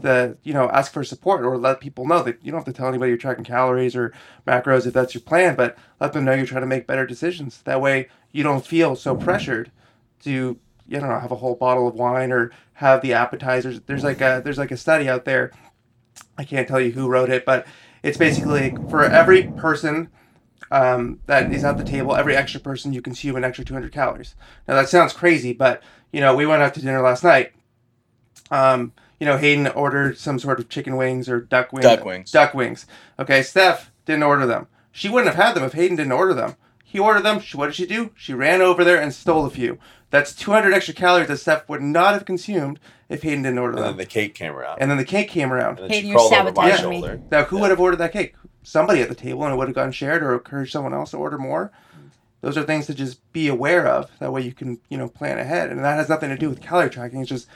[0.01, 2.77] the you know ask for support or let people know that you don't have to
[2.77, 4.13] tell anybody you're tracking calories or
[4.47, 7.61] macros if that's your plan, but let them know you're trying to make better decisions.
[7.63, 9.71] That way you don't feel so pressured
[10.23, 13.79] to you know have a whole bottle of wine or have the appetizers.
[13.81, 15.51] There's like a there's like a study out there.
[16.37, 17.65] I can't tell you who wrote it, but
[18.03, 20.09] it's basically for every person
[20.73, 24.33] um, that is at the table, every extra person you consume an extra 200 calories.
[24.67, 27.51] Now that sounds crazy, but you know we went out to dinner last night.
[28.49, 31.83] Um, you know Hayden ordered some sort of chicken wings or duck wings.
[31.83, 32.31] Duck wings.
[32.31, 32.87] Duck wings.
[33.19, 34.65] Okay, Steph didn't order them.
[34.91, 36.55] She wouldn't have had them if Hayden didn't order them.
[36.83, 37.39] He ordered them.
[37.39, 38.11] She, what did she do?
[38.15, 39.77] She ran over there and stole a few.
[40.09, 43.85] That's 200 extra calories that Steph would not have consumed if Hayden didn't order them.
[43.85, 44.79] And then the cake came around.
[44.79, 45.79] And then the cake came around.
[45.79, 46.95] And then Hayden, she you're crawled over my sabotaging me.
[46.97, 47.21] shoulder.
[47.31, 48.35] Now, who would have ordered that cake?
[48.63, 51.17] Somebody at the table, and it would have gotten shared or encouraged someone else to
[51.17, 51.71] order more.
[52.41, 54.09] Those are things to just be aware of.
[54.19, 56.61] That way, you can you know plan ahead, and that has nothing to do with
[56.61, 57.21] calorie tracking.
[57.21, 57.47] It's just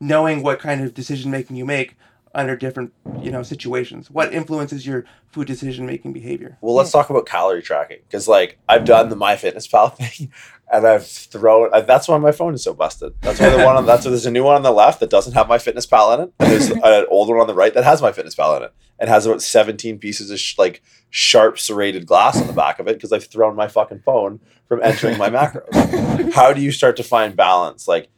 [0.00, 1.96] knowing what kind of decision making you make
[2.36, 4.10] under different you know situations?
[4.10, 6.58] What influences your food decision making behavior?
[6.60, 10.30] Well, let's talk about calorie tracking because, like, I've done the MyFitnessPal thing,
[10.72, 11.70] and I've thrown.
[11.72, 13.14] uh, That's why my phone is so busted.
[13.22, 13.76] That's why the one.
[13.76, 16.20] On, that's why there's a new one on the left that doesn't have MyFitnessPal in
[16.24, 19.08] it, and there's an old one on the right that has MyFitnessPal in it, and
[19.08, 22.94] has about 17 pieces of sh- like sharp serrated glass on the back of it
[22.96, 26.32] because I've thrown my fucking phone from entering my macros.
[26.34, 28.08] How do you start to find balance, like,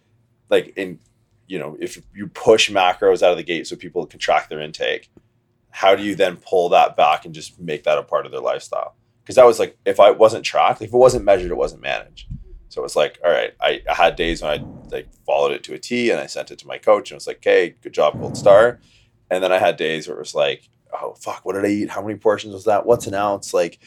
[0.50, 0.98] like in,
[1.48, 4.60] you know, if you push macros out of the gate so people can track their
[4.60, 5.10] intake?
[5.70, 8.40] how do you then pull that back and just make that a part of their
[8.40, 8.96] lifestyle?
[9.22, 12.26] Because that was like, if I wasn't tracked, if it wasn't measured, it wasn't managed.
[12.70, 15.62] So it was like, all right, I, I had days when I like followed it
[15.64, 17.76] to a T and I sent it to my coach and it was like, okay,
[17.82, 18.80] good job, gold star.
[19.30, 21.90] And then I had days where it was like, oh fuck, what did I eat?
[21.90, 22.86] How many portions was that?
[22.86, 23.52] What's an ounce?
[23.54, 23.78] Like,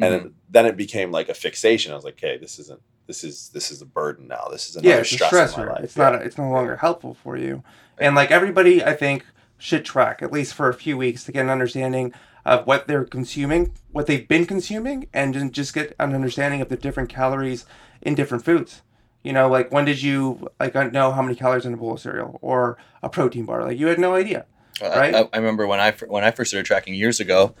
[0.00, 0.22] and Mhm.
[0.22, 1.92] then, then it became like a fixation.
[1.92, 2.80] I was like, okay, this isn't.
[3.10, 4.46] This is this is a burden now.
[4.52, 5.82] This is another yeah, it's a stress in my life.
[5.82, 6.10] It's Yeah.
[6.10, 6.22] not.
[6.22, 7.64] It's no longer helpful for you.
[7.98, 9.24] And like everybody, I think
[9.58, 13.02] should track at least for a few weeks to get an understanding of what they're
[13.04, 17.66] consuming, what they've been consuming, and just get an understanding of the different calories
[18.00, 18.82] in different foods.
[19.24, 22.00] You know, like when did you like know how many calories in a bowl of
[22.00, 23.64] cereal or a protein bar?
[23.64, 24.46] Like you had no idea.
[24.80, 25.14] I- Right?
[25.16, 27.56] I, I remember when I when I first started tracking years ago,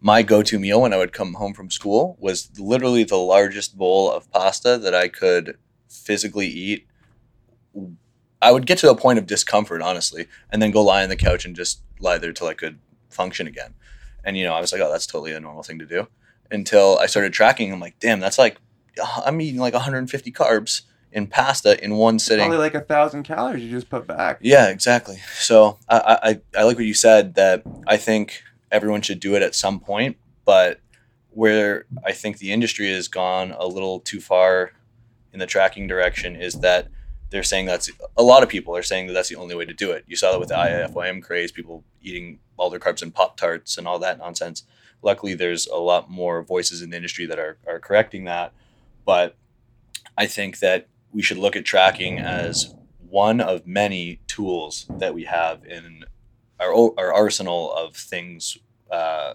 [0.00, 4.10] my go-to meal when I would come home from school was literally the largest bowl
[4.10, 5.58] of pasta that I could
[5.88, 6.86] physically eat.
[8.40, 11.16] I would get to a point of discomfort, honestly, and then go lie on the
[11.16, 12.78] couch and just lie there till I could
[13.10, 13.74] function again.
[14.24, 16.06] And you know, I was like, oh, that's totally a normal thing to do.
[16.50, 18.58] Until I started tracking, I'm like, damn, that's like
[19.02, 22.46] uh, I'm eating like 150 carbs in pasta in one sitting.
[22.46, 24.38] Probably like a thousand calories you just put back.
[24.40, 25.18] Yeah, exactly.
[25.38, 26.18] So I,
[26.54, 29.80] I, I like what you said that I think everyone should do it at some
[29.80, 30.80] point, but
[31.30, 34.72] where I think the industry has gone a little too far
[35.32, 36.88] in the tracking direction is that
[37.30, 39.74] they're saying that's a lot of people are saying that that's the only way to
[39.74, 40.04] do it.
[40.06, 43.76] You saw that with the IFYM craze, people eating all their carbs in Pop Tarts
[43.76, 44.64] and all that nonsense.
[45.02, 48.52] Luckily, there's a lot more voices in the industry that are, are correcting that.
[49.04, 49.36] But
[50.16, 52.74] I think that we should look at tracking as
[53.08, 56.04] one of many tools that we have in
[56.60, 58.58] our, our arsenal of things
[58.90, 59.34] uh,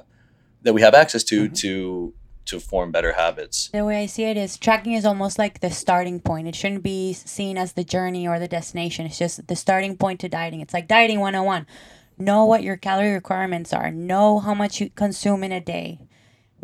[0.64, 1.56] that we have access to Mhm.
[1.60, 2.14] to
[2.46, 3.70] to form better habits.
[3.72, 6.46] The way I see it is tracking is almost like the starting point.
[6.46, 9.06] It shouldn't be seen as the journey or the destination.
[9.06, 10.60] It's just the starting point to dieting.
[10.60, 11.66] It's like dieting 101.
[12.18, 13.92] Know what your calorie requirements are.
[13.92, 16.00] Know how much you consume in a day.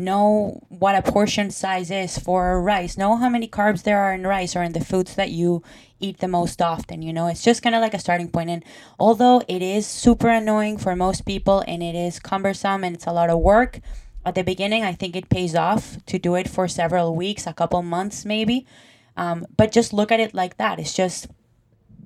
[0.00, 2.96] Know what a portion size is for rice.
[2.96, 5.62] Know how many carbs there are in rice or in the foods that you
[6.00, 7.02] eat the most often.
[7.02, 8.50] You know, it's just kind of like a starting point.
[8.50, 8.64] And
[8.98, 13.12] although it is super annoying for most people and it is cumbersome and it's a
[13.12, 13.80] lot of work,
[14.24, 17.52] at the beginning, I think it pays off to do it for several weeks, a
[17.52, 18.66] couple months maybe.
[19.16, 20.78] Um, but just look at it like that.
[20.78, 21.28] It's just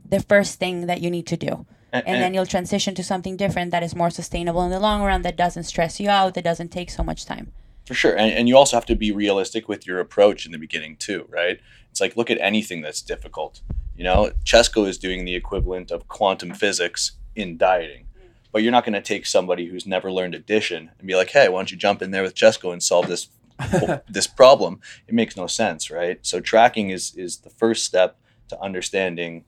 [0.08, 1.66] the first thing that you need to do.
[1.92, 5.02] And, And then you'll transition to something different that is more sustainable in the long
[5.02, 7.52] run, that doesn't stress you out, that doesn't take so much time.
[7.86, 8.16] For sure.
[8.16, 11.26] And, and you also have to be realistic with your approach in the beginning, too,
[11.28, 11.60] right?
[11.90, 13.60] It's like look at anything that's difficult.
[13.96, 18.06] You know, Chesco is doing the equivalent of quantum physics in dieting.
[18.52, 21.48] But you're not going to take somebody who's never learned addition and be like, hey,
[21.48, 23.28] why don't you jump in there with Chesco and solve this
[24.08, 24.80] this problem?
[25.06, 26.18] It makes no sense, right?
[26.22, 28.16] So tracking is is the first step
[28.48, 29.44] to understanding,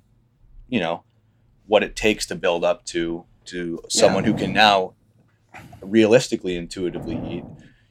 [0.69, 1.05] you know,
[1.67, 4.95] what it takes to build up to to someone who can now
[5.81, 7.45] realistically intuitively eat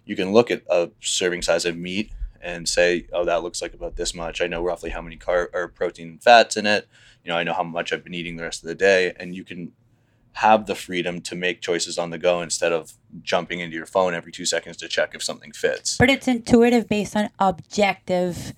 [0.06, 3.74] you can look at a serving size of meat and say, oh, that looks like
[3.74, 4.40] about this much.
[4.40, 6.88] I know roughly how many carb or protein and fats in it.
[7.24, 9.36] You know, I know how much I've been eating the rest of the day, and
[9.36, 9.72] you can
[10.34, 14.14] have the freedom to make choices on the go instead of jumping into your phone
[14.14, 15.98] every two seconds to check if something fits.
[15.98, 18.54] But it's intuitive based on objective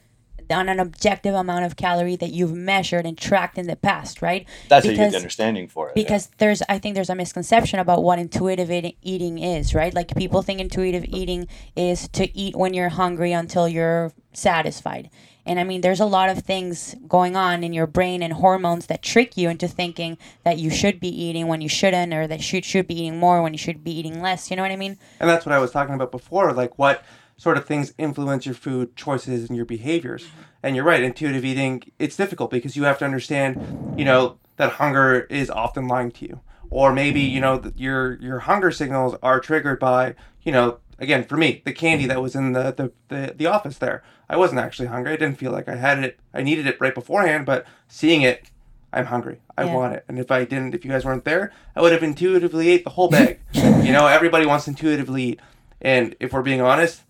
[0.52, 4.48] on an objective amount of calorie that you've measured and tracked in the past, right?
[4.70, 5.94] That's how you get the understanding for it.
[5.98, 6.04] yeah.
[6.04, 10.16] because there's i think there's a misconception about what intuitive eating, eating is right like
[10.16, 15.10] people think intuitive eating is to eat when you're hungry until you're satisfied
[15.46, 18.86] and i mean there's a lot of things going on in your brain and hormones
[18.88, 22.38] that trick you into thinking that you should be eating when you shouldn't or that
[22.40, 24.72] you should, should be eating more when you should be eating less you know what
[24.72, 27.04] i mean And that's what I was talking about before, like what
[27.38, 30.23] sort of things influence your food choices and your behaviors.
[30.23, 30.41] Mm-hmm.
[30.63, 34.73] And you're right, intuitive eating, it's difficult because you have to understand, you know, that
[34.73, 36.41] hunger is often lying to you.
[36.69, 41.38] Or maybe, you know, your your hunger signals are triggered by, you know, again, for
[41.38, 44.04] me, the candy that was in the the, the, the office there.
[44.30, 45.13] I wasn't actually hungry.
[45.13, 46.19] I didn't feel like I had it.
[46.34, 48.50] I needed it right beforehand, but seeing it
[48.91, 49.39] I'm hungry.
[49.58, 49.76] I Yeah.
[49.76, 50.06] want it.
[50.08, 52.91] And if I didn't, if you guys weren't there, I would have intuitively ate the
[52.91, 53.39] whole bag.
[53.54, 55.39] you know, everybody wants to intuitively eat.
[55.82, 57.04] And if we're being honest,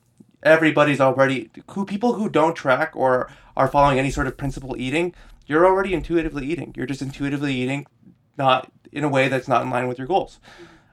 [0.47, 5.13] everybody's already who people who don't track or are following any sort of principle eating,
[5.45, 6.73] you're already intuitively eating.
[6.75, 7.87] You're just intuitively eating,
[8.37, 10.39] not in a way that's not in line with your goals.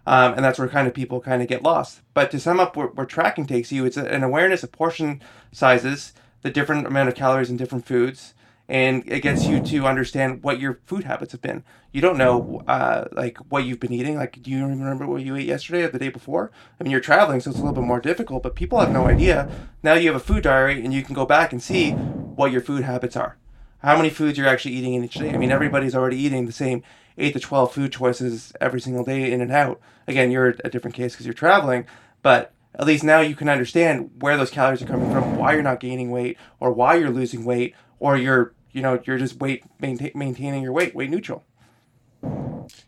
[0.07, 2.03] Um, and that's where kind of people kind of get lost.
[2.13, 6.13] But to sum up where, where tracking takes you, it's an awareness of portion sizes,
[6.43, 8.35] the different amount of calories in different foods,
[8.69, 11.63] and it gets you to understand what your food habits have been.
[11.93, 14.17] You don't know uh, like what you've been eating.
[14.17, 16.51] Like, do you remember what you ate yesterday or the day before?
[16.81, 18.43] I mean, you're traveling, so it's a little bit more difficult.
[18.43, 19.51] But people have no idea.
[19.83, 22.61] Now you have a food diary, and you can go back and see what your
[22.63, 23.37] food habits are.
[23.79, 25.31] How many foods you're actually eating in each day.
[25.31, 26.83] I mean, everybody's already eating the same
[27.19, 29.79] eight to twelve food choices every single day in and out.
[30.09, 31.87] Again, you're a different case because you're traveling,
[32.23, 35.63] but at least now you can understand where those calories are coming from, why you're
[35.63, 39.65] not gaining weight, or why you're losing weight, or you're you know you're just weight
[39.81, 41.43] maintain, maintaining your weight, weight neutral.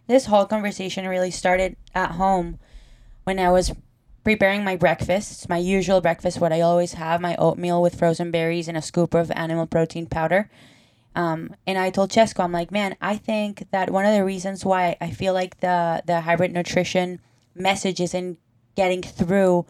[0.06, 2.58] This whole conversation really started at home
[3.24, 3.72] when I was
[4.24, 5.48] preparing my breakfast.
[5.48, 9.14] My usual breakfast, what I always have my oatmeal with frozen berries and a scoop
[9.14, 10.50] of animal protein powder.
[11.14, 14.66] Um, and I told Chesko, I'm like, man, I think that one of the reasons
[14.66, 17.20] why I feel like the, the hybrid nutrition
[17.54, 18.38] message isn't
[18.74, 19.64] getting through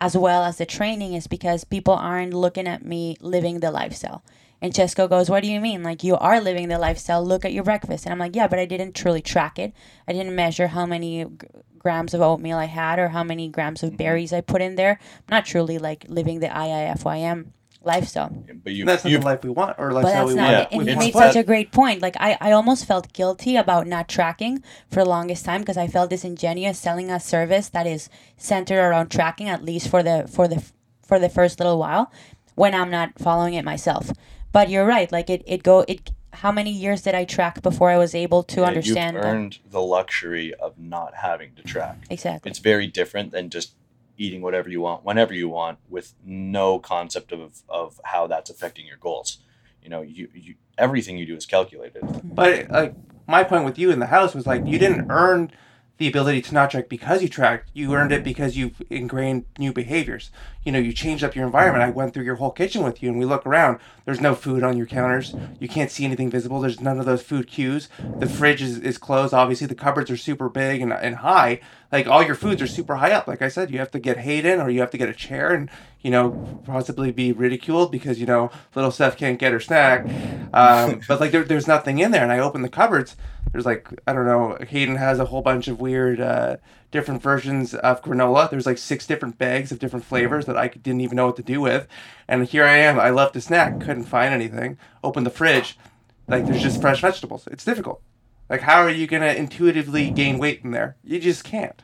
[0.00, 4.24] as well as the training is because people aren't looking at me living the lifestyle.
[4.60, 5.82] And Chesco goes, What do you mean?
[5.82, 7.24] Like, you are living the lifestyle.
[7.24, 8.04] Look at your breakfast.
[8.04, 9.72] And I'm like, Yeah, but I didn't truly track it.
[10.06, 11.30] I didn't measure how many g-
[11.78, 13.98] grams of oatmeal I had or how many grams of mm-hmm.
[13.98, 14.98] berries I put in there.
[15.00, 17.46] I'm not truly like living the IIFYM
[17.84, 18.30] lifestyle.
[18.64, 20.34] But you, And that's not you the life we want, or But lifestyle that's we
[20.34, 20.68] not, want.
[20.72, 22.02] and We he made want- such a great point.
[22.02, 25.86] Like I, I almost felt guilty about not tracking for the longest time because I
[25.86, 30.48] felt disingenuous selling a service that is centered around tracking at least for the for
[30.48, 30.62] the
[31.06, 32.12] for the first little while
[32.56, 34.10] when I'm not following it myself.
[34.52, 35.10] But you're right.
[35.10, 36.10] Like it, it go it.
[36.32, 39.14] How many years did I track before I was able to yeah, understand?
[39.14, 39.28] You've that?
[39.28, 41.96] earned the luxury of not having to track.
[42.10, 42.50] Exactly.
[42.50, 43.72] It's very different than just
[44.18, 48.86] eating whatever you want whenever you want with no concept of, of how that's affecting
[48.86, 49.38] your goals.
[49.82, 52.02] You know, you, you everything you do is calculated.
[52.02, 52.34] Mm-hmm.
[52.34, 52.94] But like
[53.26, 55.52] my point with you in the house was like you didn't earn
[55.98, 57.70] the ability to not track because you tracked.
[57.74, 60.30] You earned it because you've ingrained new behaviors.
[60.68, 61.82] You know, you changed up your environment.
[61.82, 63.78] I went through your whole kitchen with you, and we look around.
[64.04, 65.34] There's no food on your counters.
[65.58, 66.60] You can't see anything visible.
[66.60, 67.88] There's none of those food cues.
[68.18, 69.32] The fridge is, is closed.
[69.32, 71.60] Obviously, the cupboards are super big and, and high.
[71.90, 73.26] Like all your foods are super high up.
[73.26, 75.54] Like I said, you have to get Hayden or you have to get a chair
[75.54, 75.70] and
[76.02, 80.04] you know possibly be ridiculed because you know little Steph can't get her snack.
[80.52, 83.16] Um, but like there, there's nothing in there, and I open the cupboards.
[83.52, 84.58] There's like I don't know.
[84.68, 86.58] Hayden has a whole bunch of weird uh,
[86.90, 88.50] different versions of granola.
[88.50, 91.42] There's like six different bags of different flavors that I didn't even know what to
[91.42, 91.86] do with.
[92.26, 92.98] And here I am.
[92.98, 94.78] I left a snack, couldn't find anything.
[95.04, 95.78] Open the fridge,
[96.26, 97.46] like there's just fresh vegetables.
[97.50, 98.02] It's difficult.
[98.48, 100.96] Like how are you gonna intuitively gain weight in there?
[101.04, 101.82] You just can't.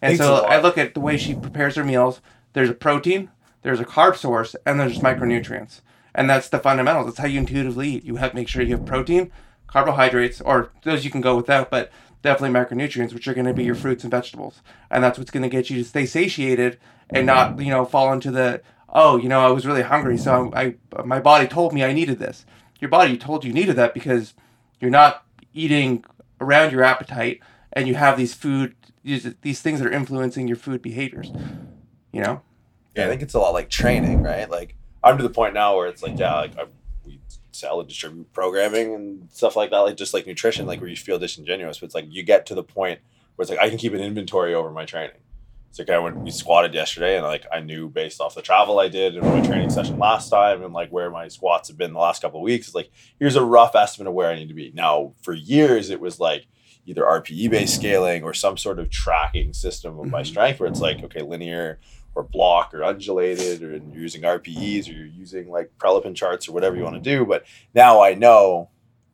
[0.00, 0.44] And so.
[0.44, 2.20] I look at the way she prepares her meals.
[2.52, 3.30] There's a protein,
[3.62, 5.80] there's a carb source, and there's micronutrients.
[6.14, 7.06] And that's the fundamentals.
[7.06, 8.04] That's how you intuitively eat.
[8.04, 9.30] You have to make sure you have protein,
[9.76, 13.62] carbohydrates, or those you can go without, but definitely macronutrients, which are going to be
[13.62, 14.62] your fruits and vegetables.
[14.90, 16.78] And that's what's going to get you to stay satiated
[17.10, 20.50] and not, you know, fall into the, oh, you know, I was really hungry, so
[20.54, 22.46] I, my body told me I needed this.
[22.80, 24.32] Your body told you needed that because
[24.80, 26.06] you're not eating
[26.40, 30.80] around your appetite and you have these food, these, things that are influencing your food
[30.80, 31.30] behaviors.
[32.12, 32.40] You know?
[32.94, 34.48] Yeah, I think it's a lot like training, right?
[34.50, 36.64] Like I'm to the point now where it's like, yeah, like I,
[37.62, 41.18] and distribute programming and stuff like that, like just like nutrition, like where you feel
[41.18, 41.78] disingenuous.
[41.78, 43.00] But it's like you get to the point
[43.34, 45.16] where it's like I can keep an inventory over my training.
[45.70, 48.78] It's like I went we squatted yesterday and like I knew based off the travel
[48.78, 51.92] I did and my training session last time and like where my squats have been
[51.92, 52.68] the last couple of weeks.
[52.68, 54.72] It's like here's a rough estimate of where I need to be.
[54.74, 56.46] Now for years it was like
[56.86, 60.26] either RPE based scaling or some sort of tracking system of my Mhm.
[60.26, 61.78] strength where it's like okay linear
[62.16, 66.52] or block or undulated or you're using RPEs or you're using like Prilepin charts or
[66.52, 67.26] whatever you want to do.
[67.26, 68.70] But now I know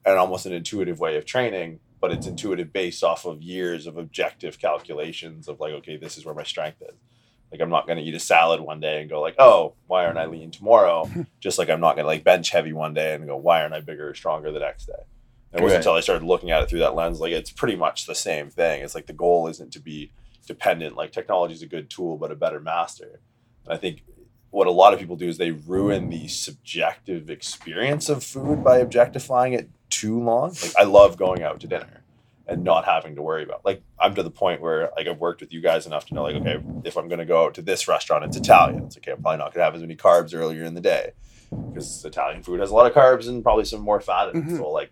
[0.07, 3.97] an almost an intuitive way of training, but it's intuitive based off of years of
[3.97, 6.95] objective calculations of like, okay, this is where my strength is.
[7.51, 10.19] Like I'm not gonna eat a salad one day and go like, oh, why aren't
[10.19, 11.11] I lean tomorrow?
[11.41, 13.81] Just like I'm not gonna like bench heavy one day and go, why aren't I
[13.81, 14.93] bigger or stronger the next day?
[15.53, 15.77] And it wasn't Right.
[15.79, 18.49] until I started looking at it through that lens, like it's pretty much the same
[18.49, 18.83] thing.
[18.83, 20.13] It's like the goal isn't to be
[20.53, 20.97] dependent.
[20.97, 23.21] Like technology is a good tool, but a better master.
[23.65, 24.05] And I think
[24.51, 28.79] what a lot of people do is they ruin the subjective experience of food by
[28.79, 30.51] objectifying it too long.
[30.63, 31.99] Like I love going out to dinner
[32.47, 35.41] and not having to worry about like I'm to the point where like I've worked
[35.41, 37.87] with you guys enough to know like okay if I'm gonna go out to this
[37.87, 40.75] restaurant it's Italian it's okay I'm probably not gonna have as many carbs earlier in
[40.75, 41.13] the day
[41.73, 44.45] because Italian food has a lot of carbs and probably some more fat in it
[44.45, 44.57] Mhm.
[44.59, 44.91] so like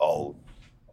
[0.00, 0.36] I'll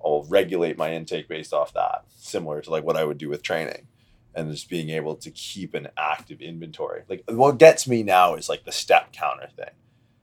[0.04, 3.41] I'll regulate my intake based off that similar to like what I would do with
[3.41, 3.88] training
[4.35, 7.03] and just being able to keep an active inventory.
[7.07, 9.69] Like what gets me now is like the step counter thing.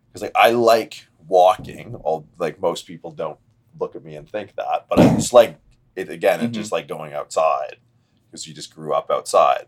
[0.08, 3.38] Because like I like walking all like most people don't
[3.78, 5.56] look at me and think that but I just like
[5.94, 6.44] it again Mhm.
[6.46, 7.76] it's just like going outside
[8.26, 9.66] because you just grew up outside.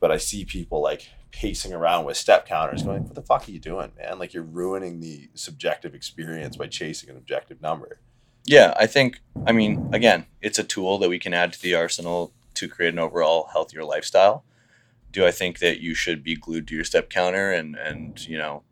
[0.00, 3.50] But i see people like pacing around with step counters going what the fuck are
[3.50, 4.18] you doing man?
[4.18, 7.98] Like you're ruining the subjective experience by chasing an objective number.
[8.46, 11.74] Yeah, I think, I mean, again, it's a tool that we can add to the
[11.74, 14.44] arsenal to create an overall healthier lifestyle.
[15.10, 18.36] Do I think that you should be glued to your step counter and, and you
[18.36, 18.62] know,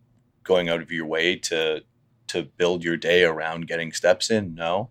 [0.45, 1.83] going out of your way to
[2.28, 4.55] to build your day around getting steps in?
[4.55, 4.91] No.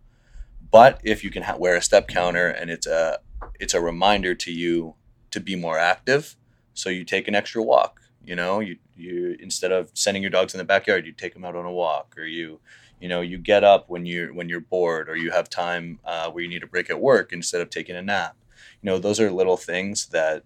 [0.72, 3.20] But if you can ha- wear a step counter and it's a
[3.60, 4.96] it's a reminder to you
[5.32, 6.36] to be more active,
[6.74, 8.02] so you take an extra walk.
[8.24, 11.44] You know, you you instead of sending your dogs in the backyard, you take them
[11.44, 12.60] out on a walk, or you
[13.02, 16.30] you know you get up when you're when you're bored or you have time uh,
[16.30, 18.36] where you need a break at work instead of taking a nap
[18.82, 20.44] you know those are little things that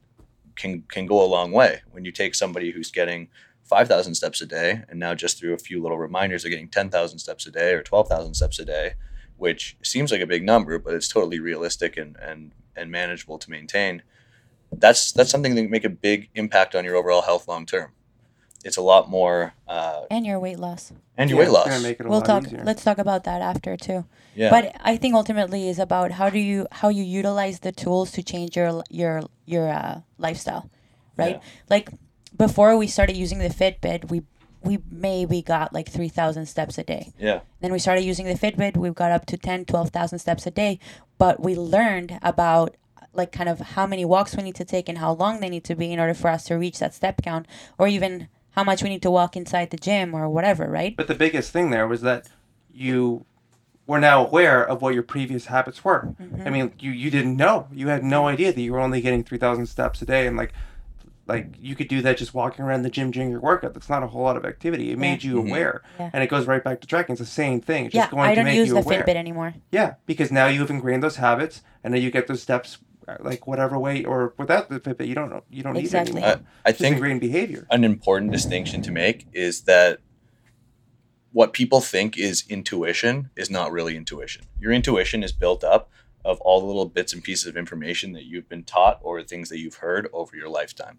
[0.55, 1.81] can can go a long way.
[1.91, 3.29] When you take somebody who's getting
[3.65, 7.19] 5000 steps a day and now just through a few little reminders they're getting 10000
[7.19, 8.93] steps a day or 12000 steps a day
[9.37, 13.49] which seems like a big number but it's totally realistic and and and manageable to
[13.49, 14.03] maintain
[14.71, 17.91] that's that's something that can make a big impact on your overall health long term
[18.67, 20.91] it's a lot more uh, And your weight loss.
[21.17, 22.43] and your Yeah, weight loss make it a We'll lot talk.
[22.47, 22.63] easier.
[22.65, 23.99] Let's talk about that after too.
[24.35, 28.07] yeah But I think ultimately is about how do you how you utilize the tools
[28.15, 29.15] to change your your
[29.53, 30.63] your uh, lifestyle,
[31.21, 31.37] right?
[31.37, 31.69] Yeah.
[31.69, 31.87] Like
[32.45, 34.19] before we started using the Fitbit, we
[34.67, 37.13] we maybe got like 3,000 steps a day.
[37.19, 40.51] yeah Then we started using the Fitbit, We've got up to 10, 12,000 steps a
[40.63, 40.79] day,
[41.21, 42.73] but we learned about
[43.13, 45.63] like kind of how many walks we need to take and how long they need
[45.69, 47.45] to be in order for us to reach that step count
[47.77, 50.95] or even how much we need to walk inside the gym or whatever, right?
[50.95, 52.27] But the biggest thing there was that
[52.73, 53.25] you
[53.87, 56.13] were now aware of what your previous habits were.
[56.21, 56.47] Mm-hmm.
[56.47, 57.67] I mean, you you didn't know.
[57.71, 60.35] You had no idea that you were only getting three thousand steps a day, and
[60.37, 60.53] like
[61.27, 63.73] like you could do that just walking around the gym during your workout.
[63.73, 64.91] That's not a whole lot of activity.
[64.91, 65.47] It made you Mhm.
[65.49, 66.11] aware, Yeah.
[66.13, 67.13] and it goes right back to tracking.
[67.13, 67.85] It's the same thing.
[67.87, 69.03] It's yeah, just going I to don't make use you the aware.
[69.03, 69.53] Fitbit anymore.
[69.71, 72.77] Yeah, because now you've ingrained those habits, and then you get those steps
[73.19, 76.15] like whatever way or without the Fitbit, you don't know you don't Exactly.
[76.15, 76.47] need it anymore.
[76.65, 77.67] I It's just think ingrained behavior.
[77.71, 79.99] an important distinction to make is that
[81.31, 84.43] what people think is intuition is not really intuition.
[84.59, 85.89] Your intuition is built up
[86.23, 89.49] of all the little bits and pieces of information that you've been taught or things
[89.49, 90.97] that you've heard over your lifetime.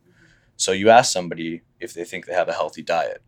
[0.56, 3.22] So you ask somebody if they think they have a healthy diet,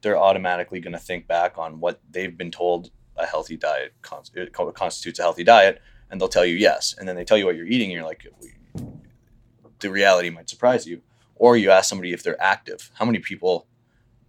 [0.00, 4.30] they're automatically going to think back on what they've been told a healthy diet cons-
[4.34, 5.80] it co- constitutes a healthy diet,
[6.10, 6.94] and they'll tell you yes.
[6.98, 8.26] And then they tell you what you're eating, and you're like,
[9.80, 11.02] the reality might surprise you.
[11.36, 12.90] Or you ask somebody if they're active.
[12.94, 13.66] How many people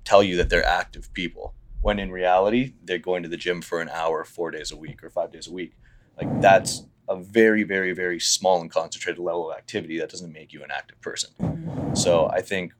[0.04, 3.82] tell you that they're active people when in reality they're going to the gym for
[3.82, 5.74] an hour, four days a week, or five days a week?
[6.18, 10.54] Like that's a very, very, very small and concentrated level of activity that doesn't make
[10.54, 11.32] you an active person.
[11.42, 11.96] Mm-hmm.
[11.96, 12.74] So I think,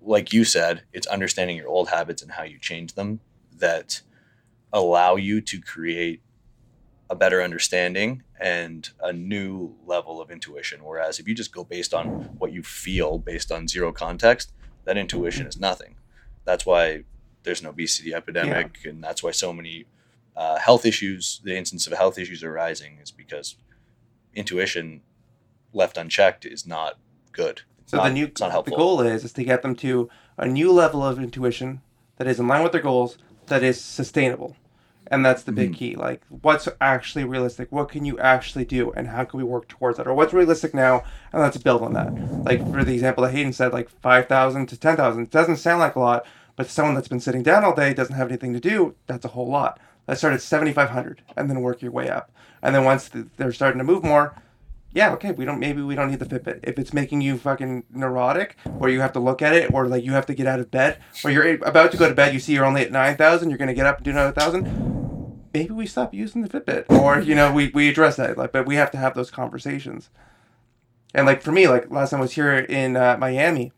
[0.00, 3.20] like you said, it's understanding your old habits and how you change them
[3.58, 4.00] that
[4.72, 6.22] allow you to create
[7.08, 10.84] a better understanding and a new level of intuition.
[10.84, 12.06] Whereas if you just go based on
[12.38, 14.52] what you feel based on zero context,
[14.84, 15.96] that intuition is nothing.
[16.44, 17.04] That's why
[17.42, 19.86] there's an obesity epidemic, and that's why so many
[20.36, 23.56] uh, health issues, the instance of health issues are rising, is because
[24.34, 25.02] intuition
[25.72, 26.98] left unchecked is not
[27.32, 27.62] good.
[27.82, 30.08] It's So not, the new it's not the goal is is to get them to
[30.36, 31.82] a new level of intuition
[32.16, 34.56] that is in line with their goals, that is sustainable.
[35.08, 35.74] And that's the big hmm.
[35.74, 35.96] key.
[35.96, 37.70] Like what's actually realistic?
[37.70, 40.06] What can you actually do and how can we work towards that?
[40.06, 42.12] Or what's realistic now and let's build on that.
[42.44, 45.30] Like for the example that Hayden said, like five thousand to ten thousand.
[45.30, 46.26] Doesn't sound like a lot,
[46.56, 49.28] but someone that's been sitting down all day doesn't have anything to do, that's a
[49.28, 49.78] whole lot.
[50.08, 52.30] Let's start at seventy five hundred and then work your way up.
[52.62, 54.34] And then once they're starting to move more,
[54.96, 56.60] yeah, okay, we don't maybe we don't need the Fitbit.
[56.62, 60.02] If it's making you fucking neurotic, or you have to look at it, or like
[60.02, 62.40] you have to get out of bed, or you're about to go to bed, you
[62.40, 65.42] see you're only at nine thousand, you're gonna get up and do another thousand.
[65.52, 68.38] Maybe we stop using the Fitbit, or you know, we, we address that.
[68.38, 70.08] Like, but we have to have those conversations.
[71.14, 73.72] And like for me, like last time I was here in uh, Miami,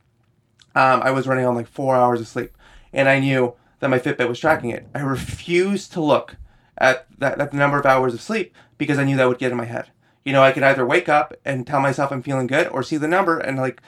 [0.77, 2.57] um, I was running on like four hours of sleep,
[2.93, 4.87] and I knew that my Fitbit was tracking it.
[4.95, 6.37] I refused to look
[6.77, 9.51] at that at the number of hours of sleep because I knew that would get
[9.51, 9.91] in my head.
[10.29, 12.99] You know, I could either wake up and tell myself I'm feeling good, or see
[12.99, 13.81] the number and like,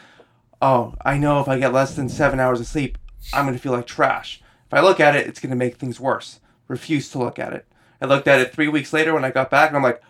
[0.63, 2.97] oh, I know if I get less than seven hours of sleep,
[3.35, 4.41] I'm gonna feel like trash.
[4.67, 6.41] If I look at it, it's gonna make things worse.
[6.67, 7.67] Refuse to look at it.
[8.01, 10.01] I looked at it three weeks later when I got back, and I'm like,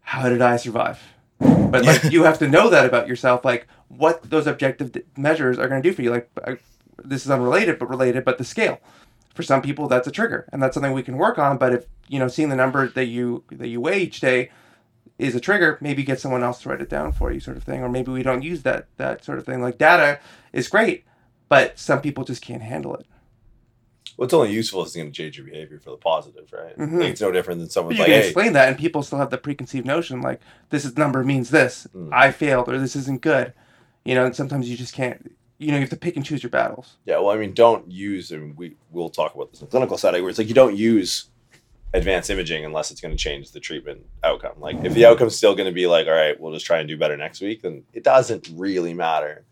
[0.00, 1.00] how did I survive?
[1.38, 5.56] But like, you have to know that about yourself, like what those objective d- measures
[5.56, 6.10] are going to do for you.
[6.10, 6.56] Like, I,
[7.04, 8.24] this is unrelated, but related.
[8.24, 8.80] But the scale,
[9.36, 11.58] for some people, that's a trigger, and that's something we can work on.
[11.58, 14.50] But if you know, seeing the number that you that you weigh each day
[15.20, 17.62] is a trigger, maybe get someone else to write it down for you, sort of
[17.64, 17.82] thing.
[17.82, 19.60] Or maybe we don't use that that sort of thing.
[19.60, 20.18] Like data
[20.52, 21.04] is great,
[21.48, 23.06] but some people just can't handle it.
[24.16, 26.76] Well, it's only useful if it's going to change your behavior for the positive, right?
[26.76, 27.00] Mhm.
[27.00, 27.94] Like, it's no different than someone.
[27.94, 30.84] you like, can hey, explain that, and people still have the preconceived notion like this
[30.84, 31.86] is number means this.
[31.96, 32.10] Mm.
[32.12, 33.54] I failed, or this isn't good.
[34.04, 35.34] You know, and sometimes you just can't.
[35.58, 36.96] You know, you have to pick and choose your battles.
[37.04, 39.98] Yeah, well, I mean, don't use, and we we'll talk about this in the clinical
[39.98, 41.29] setting, where it's like you don't use
[41.92, 44.54] advanced imaging unless it's going to change the treatment outcome.
[44.58, 46.88] Like, if the outcome's still going to be like, all right, we'll just try and
[46.88, 49.44] do better next week, then it doesn't really matter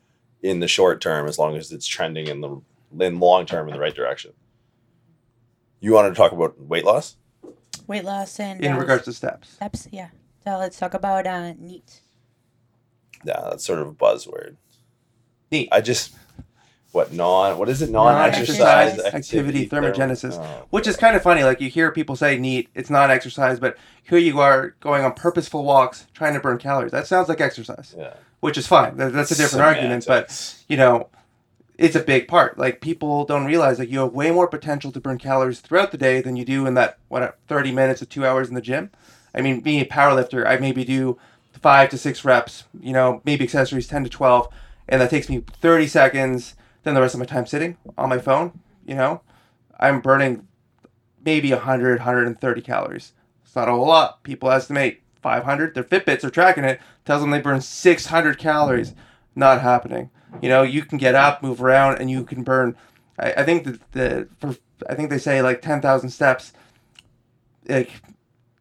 [0.42, 2.60] in the short term as long as it's trending in the
[3.00, 4.32] in long term in the right direction.
[5.80, 7.16] You wanted to talk about weight loss?
[7.86, 9.88] Weight loss and In uh, regards to steps, steps.
[9.90, 10.08] Yeah.
[10.44, 12.00] So let's talk about uh, NEAT.
[13.24, 14.56] Yeah, that's sort of a buzzword.
[15.50, 15.68] Neat.
[15.72, 16.14] I just
[16.92, 18.58] what non what is it Non-exercise
[18.96, 20.38] non-exercise activity thermogenesis.
[20.38, 20.66] Oh.
[20.70, 21.44] which is kind of funny.
[21.44, 25.12] Like you hear people say neat, it's not exercise, but here you are going on
[25.12, 26.92] purposeful walks trying to burn calories.
[26.92, 28.14] That sounds like exercise, Yeah.
[28.40, 28.96] which is fine.
[28.96, 31.08] That- That's a different argument, but you know,
[31.76, 32.58] it's a big part.
[32.58, 35.98] Like people don't realize that you have way more potential to burn calories throughout the
[35.98, 38.90] day than you do in that what thirty minutes to two hours in the gym.
[39.34, 41.18] I mean, being a powerlifter, I maybe do
[41.60, 42.64] five to six reps.
[42.80, 44.48] You know, maybe accessories ten to twelve,
[44.88, 46.54] and that takes me thirty seconds.
[46.82, 48.60] Then the rest of my time sitting on my phone.
[48.86, 49.20] You know,
[49.78, 50.46] I'm burning
[51.24, 53.12] maybe 100, 130 calories.
[53.44, 54.22] It's not a whole lot.
[54.22, 55.74] People estimate 500.
[55.74, 56.80] Their Fitbits are tracking it.
[57.04, 58.94] Tells them they burn 600 calories.
[59.34, 60.10] Not happening.
[60.42, 62.76] You know, you can get up, move around, and you can burn.
[63.18, 64.56] I, I think that the for
[64.88, 66.52] I think they say like 10,000 steps.
[67.68, 67.92] Like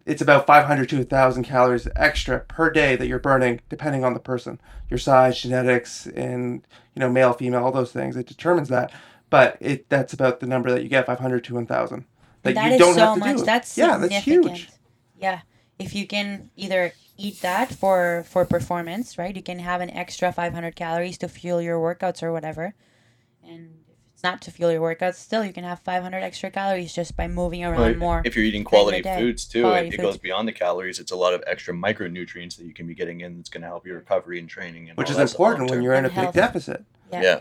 [0.08, 4.20] it's about 500 to 1,000 calories extra per day that you're burning, depending on the
[4.20, 8.16] person, your size, genetics, and you know male, female, all those things.
[8.16, 8.91] It determines that.
[9.30, 12.05] But it that's about the number that you get 500 to 1,000.
[12.43, 13.38] That, That you is don't so have to much.
[13.38, 13.43] do.
[13.45, 14.58] That's yeah, that's significant.
[14.58, 14.70] huge.
[15.20, 15.41] Yeah.
[15.78, 19.36] If you can either eat that for for performance, right?
[19.36, 22.74] You can have an extra 500 calories to fuel your workouts or whatever.
[23.43, 23.72] And
[24.18, 27.28] it's not to fuel your workouts, still you can have 500 extra calories just by
[27.28, 28.22] moving around Well, more.
[28.26, 29.15] If you're eating quality day.
[29.15, 30.01] foods too, Quality it, it foods.
[30.07, 30.97] goes beyond the calories.
[30.97, 33.68] It's a lot of extra micronutrients that you can be getting in that's going to
[33.68, 34.89] help your recovery and training.
[34.89, 36.84] And Which is important when you're in a And big deficit.
[37.13, 37.22] yeah.
[37.22, 37.39] Yeah.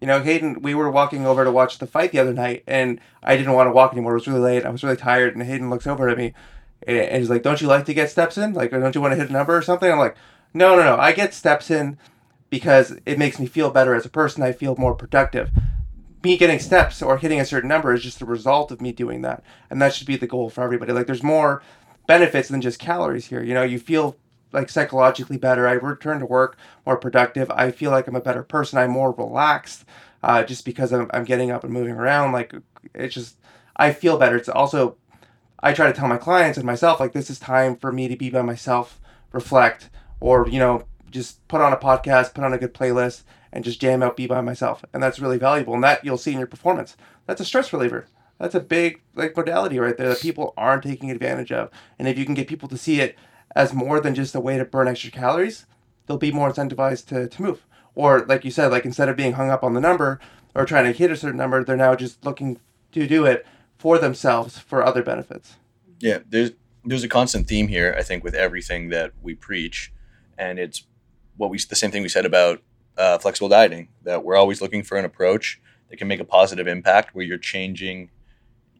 [0.00, 3.00] You know, Hayden, we were walking over to watch the fight the other night, and
[3.20, 4.12] I didn't want to walk anymore.
[4.12, 4.64] It was really late.
[4.64, 6.32] I was really tired, and Hayden looks over at me,
[6.86, 8.52] and and he's like, "Don't you like to get steps in?
[8.52, 10.14] Like, or don't you want to hit a number or something?" I'm like,
[10.52, 10.96] "No, no, no.
[10.96, 11.98] I get steps in
[12.50, 14.42] because it makes me feel better as a person.
[14.44, 15.50] I feel more productive.
[16.24, 19.20] Me getting steps or hitting a certain number is just a result of me doing
[19.22, 20.90] that, and that should be the goal for everybody.
[20.90, 21.62] Like, there's more
[22.06, 23.42] benefits than just calories here.
[23.42, 24.16] You know, you feel
[24.52, 25.68] like psychologically better.
[25.68, 26.56] I return to work
[26.86, 27.50] more productive.
[27.50, 28.78] I feel like I'm a better person.
[28.78, 29.84] I'm more relaxed
[30.22, 32.32] uh, just because I'm, I'm getting up and moving around.
[32.32, 32.54] Like
[32.94, 33.36] it's just,
[33.76, 34.36] I feel better.
[34.36, 34.96] It's also,
[35.60, 38.16] I try to tell my clients and myself, like, this is time for me to
[38.16, 39.00] be by myself,
[39.32, 43.22] reflect, or, you know, just put on a podcast, put on a good playlist,
[43.54, 44.84] and just jam out, be by myself.
[44.92, 45.74] And that's really valuable.
[45.74, 46.96] And that you'll see in your performance.
[47.24, 48.06] That's a stress reliever.
[48.38, 51.70] That's a big like modality right there that people aren't taking advantage of.
[51.96, 53.16] And if you can get people to see it
[53.54, 55.66] as more than just a way to burn extra calories,
[56.06, 57.64] they'll be more incentivized to, to move.
[57.94, 60.18] Or like you said, like instead of being hung up on the number
[60.52, 62.58] or trying to hit a certain number, they're now just looking
[62.90, 63.46] to do it
[63.78, 65.54] for themselves for other benefits.
[66.00, 66.50] Yeah, there's
[66.84, 67.94] there's a constant theme here.
[67.96, 69.92] I think with everything that we preach,
[70.36, 70.84] and it's
[71.36, 72.60] what we the same thing we said about
[72.96, 73.88] uh, flexible dieting.
[74.02, 77.38] That we're always looking for an approach that can make a positive impact, where you're
[77.38, 78.10] changing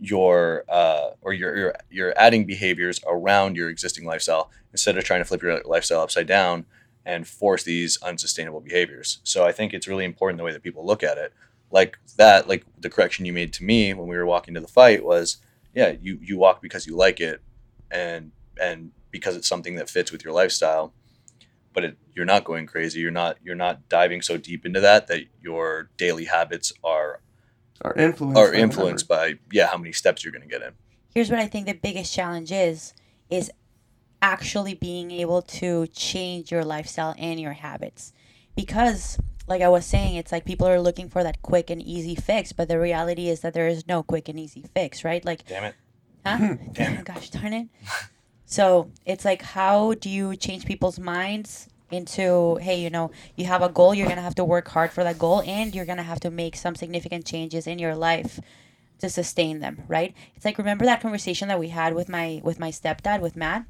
[0.01, 5.21] your uh, or you're, you're you're adding behaviors around your existing lifestyle instead of trying
[5.21, 6.67] to flip your lifestyle upside down
[7.07, 9.21] and force these unsustainable behaviors.
[9.25, 11.33] So I think it's really important the way that people look at it.
[11.71, 14.69] Like that, like the correction you made to me when we were walking to the
[14.69, 15.39] fight was,
[15.75, 17.41] yeah, you you walk because you like it,
[17.91, 20.93] and and because it's something that fits with your lifestyle.
[21.75, 23.01] But it, you're not going crazy.
[23.01, 27.21] You're not you're not diving so deep into that that your daily habits are
[27.85, 28.39] Or influence.
[28.39, 30.73] are influenced by yeah how many steps you're going to get in.
[31.15, 32.95] here's what I think the biggest challenge is
[33.29, 33.51] is
[34.23, 38.13] actually being able to change your lifestyle and your habits.
[38.57, 42.15] Because like I was saying, it's like people are looking for that quick and easy
[42.15, 45.23] fix, but the reality is that there is no quick and easy fix, right?
[45.25, 45.75] Like Damn it!
[46.25, 46.37] Huh?
[46.39, 46.55] Hmm.
[46.73, 47.05] Damn it.
[47.11, 47.69] Gosh darn it.
[48.55, 53.63] So it's like, how do you change people's minds into, hey, you know, you have
[53.63, 55.99] a goal, you're going to have to work hard for that goal, and you're going
[55.99, 58.39] to have to make some significant changes in your life
[59.01, 60.15] to sustain them, right?
[60.37, 63.65] It's like, remember that conversation that we had with my with my stepdad, with Matt?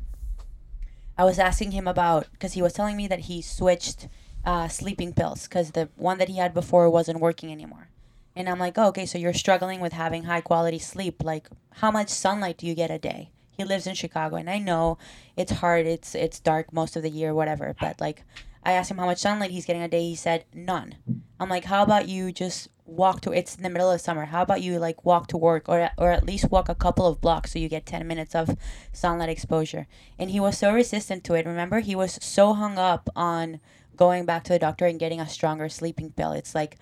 [1.16, 4.08] I was asking him about, because he was telling me that he switched
[4.44, 7.88] uh, sleeping pills, because the one that he had before wasn't working anymore.
[8.36, 11.24] And I'm like, oh, okay, so you're struggling with having high quality sleep.
[11.24, 11.48] Like,
[11.80, 13.30] how much sunlight do you get a day?
[13.56, 14.98] He lives in Chicago, and I know
[15.36, 15.86] it's hard.
[15.86, 17.74] It's it's dark most of the year, whatever.
[17.80, 18.24] But like,
[18.64, 20.02] I asked him how much sunlight he's getting a day.
[20.02, 20.96] He said none.
[21.38, 24.42] I'm like, how about you just walk to it's in the middle of summer how
[24.42, 27.52] about you like walk to work or or at least walk a couple of blocks
[27.52, 28.58] so you get 10 minutes of
[28.92, 29.86] sunlight exposure
[30.18, 33.58] and he was so resistant to it remember he was so hung up on
[33.96, 36.76] going back to the doctor and getting a stronger sleeping pill it's like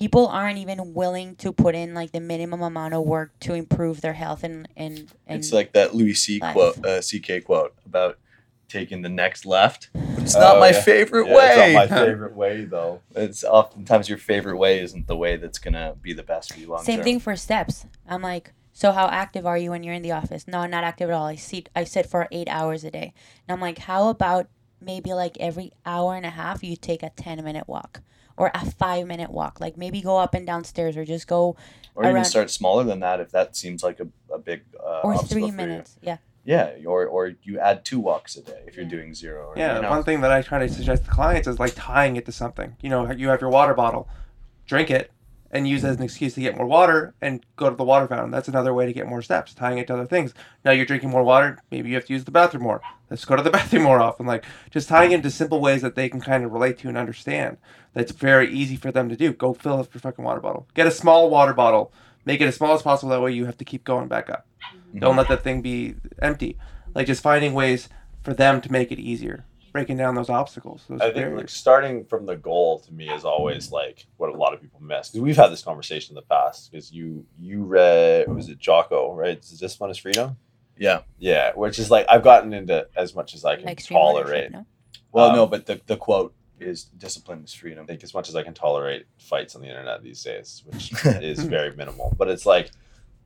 [0.00, 4.00] people aren't even willing to put in like the minimum amount of work to improve
[4.00, 6.54] their health and and, and It's like that Louis C life.
[6.54, 8.18] quote, uh, CK quote about
[8.68, 9.90] taking the next left.
[9.92, 10.80] But it's Oh, not my yeah.
[10.80, 11.46] favorite Yeah, way.
[11.48, 13.02] It's not my favorite way though.
[13.14, 16.68] It's oftentimes your favorite way isn't the way that's gonna be the best for you
[16.68, 17.04] long Same term.
[17.04, 17.84] thing for steps.
[18.08, 20.48] I'm like, so how active are you when you're in the office?
[20.48, 21.26] No, I'm not active at all.
[21.26, 23.12] I sit I sit for eight hours a day.
[23.46, 24.48] And I'm like, how about
[24.80, 28.00] maybe like every hour and a half you take a ten minute walk
[28.40, 29.60] or a five minute walk?
[29.60, 31.56] Like maybe go up and downstairs or just go
[31.94, 35.18] Or even start smaller than that if that seems like a, a big uh, or
[35.18, 35.96] three minutes.
[36.02, 36.16] Yeah.
[36.42, 38.90] Yeah, or or you add two walks a day if you're Yeah.
[38.96, 39.48] doing zero.
[39.48, 39.90] Or, Yeah, you know.
[39.90, 42.76] one thing that I try to suggest to clients is like tying it to something.
[42.80, 44.08] You know, you have your water bottle,
[44.66, 45.10] drink it,
[45.50, 48.06] and use it as an excuse to get more water and go to the water
[48.06, 48.30] fountain.
[48.30, 50.32] That's another way to get more steps, tying it to other things.
[50.64, 52.80] Now you're drinking more water, maybe you have to use the bathroom more.
[53.08, 54.26] Let's go to the bathroom more often.
[54.26, 57.58] Like just tying into simple ways that they can kind of relate to and understand.
[57.92, 59.32] That's very easy for them to do.
[59.32, 60.68] Go fill up your fucking water bottle.
[60.74, 61.92] Get a small water bottle.
[62.24, 63.10] Make it as small as possible.
[63.10, 64.46] That way you have to keep going back up.
[64.62, 65.00] Mm-hmm.
[65.00, 66.58] Don't let that thing be empty.
[66.94, 67.88] Like just finding ways
[68.22, 70.84] for them to make it easier, breaking down those obstacles.
[70.88, 71.36] Those I think barriers.
[71.38, 74.80] like starting from the goal to me is always like what a lot of people
[74.80, 78.58] miss because we've had this conversation in the past because you you read was it
[78.58, 79.38] Jocko right?
[79.38, 80.36] Is Discipline is freedom.
[80.76, 81.02] Yeah.
[81.18, 84.26] Yeah, which is like I've gotten into as much as I can Extreme tolerate.
[84.46, 84.66] ownership, no?
[85.12, 87.82] Well, Um, no, but the, the quote is discipline is freedom.
[87.84, 90.92] I think as much as I can tolerate fights on the internet these days, which
[91.04, 92.14] is very minimal.
[92.18, 92.70] But it's like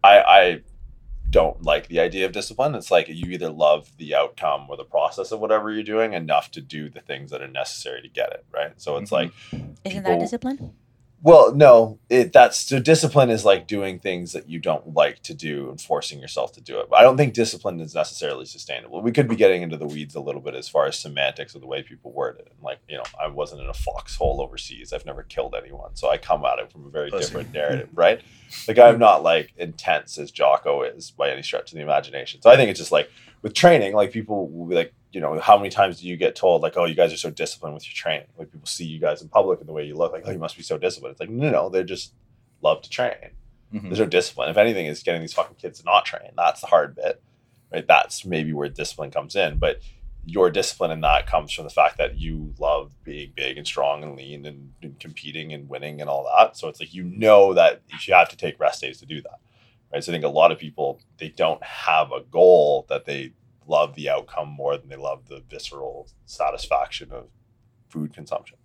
[0.02, 0.60] I I
[1.34, 2.74] don't like the idea of discipline.
[2.76, 6.50] It's like you either love the outcome or the process of whatever you're doing enough
[6.52, 8.72] to do the things that are necessary to get it, right?
[8.80, 9.12] So it's Mhm.
[9.12, 10.74] like Isn't people- that discipline?
[11.24, 15.32] Well, no, it that's so discipline is like doing things that you don't like to
[15.32, 16.90] do and forcing yourself to do it.
[16.90, 19.00] But I don't think discipline is necessarily sustainable.
[19.00, 21.62] We could be getting into the weeds a little bit as far as semantics of
[21.62, 22.48] the way people word it.
[22.50, 24.92] And like, you know, I wasn't in a foxhole overseas.
[24.92, 25.96] I've never killed anyone.
[25.96, 27.24] So I come at it from a very Pussy.
[27.24, 28.20] different narrative, right?
[28.68, 32.42] Like I'm not like intense as Jocko is by any stretch of the imagination.
[32.42, 33.10] So I think it's just like
[33.40, 36.34] with training, like people will be like, you know, how many times do you get
[36.34, 38.26] told like, oh, you guys are so disciplined with your training?
[38.36, 40.38] Like people see you guys in public and the way you look, like, oh, you
[40.38, 41.12] must be so disciplined.
[41.12, 42.12] It's like, no, no, they just
[42.62, 43.30] love to train.
[43.72, 43.84] Mhm.
[43.84, 44.50] There's no discipline.
[44.50, 46.30] If anything, is getting these fucking kids to not train.
[46.36, 47.22] That's the hard bit,
[47.72, 47.86] right?
[47.86, 49.58] That's maybe where discipline comes in.
[49.58, 49.80] But
[50.26, 54.02] your discipline in that comes from the fact that you love being big and strong
[54.02, 56.56] and lean and, and competing and winning and all that.
[56.56, 59.38] So it's like you know that you have to take rest days to do that,
[59.92, 60.02] right?
[60.02, 63.32] So I think a lot of people they don't have a goal that they
[63.66, 67.28] love the outcome more than they love the visceral satisfaction of
[67.88, 68.58] food consumption.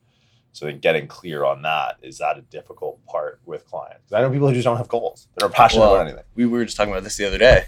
[0.51, 4.09] So then getting clear on that is that a difficult part with clients?
[4.09, 5.27] 'Cause I know people who just don't have goals.
[5.35, 6.25] They're not passionate Well, about anything.
[6.35, 7.67] we were just talking about this the other day.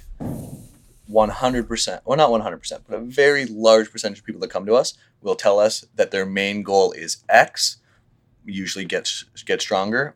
[1.07, 4.93] 100%, well, not 100%, but a very large percentage of people that come to us
[5.21, 7.77] will tell us that their main goal is X,
[8.45, 9.11] usually get,
[9.45, 10.15] get stronger,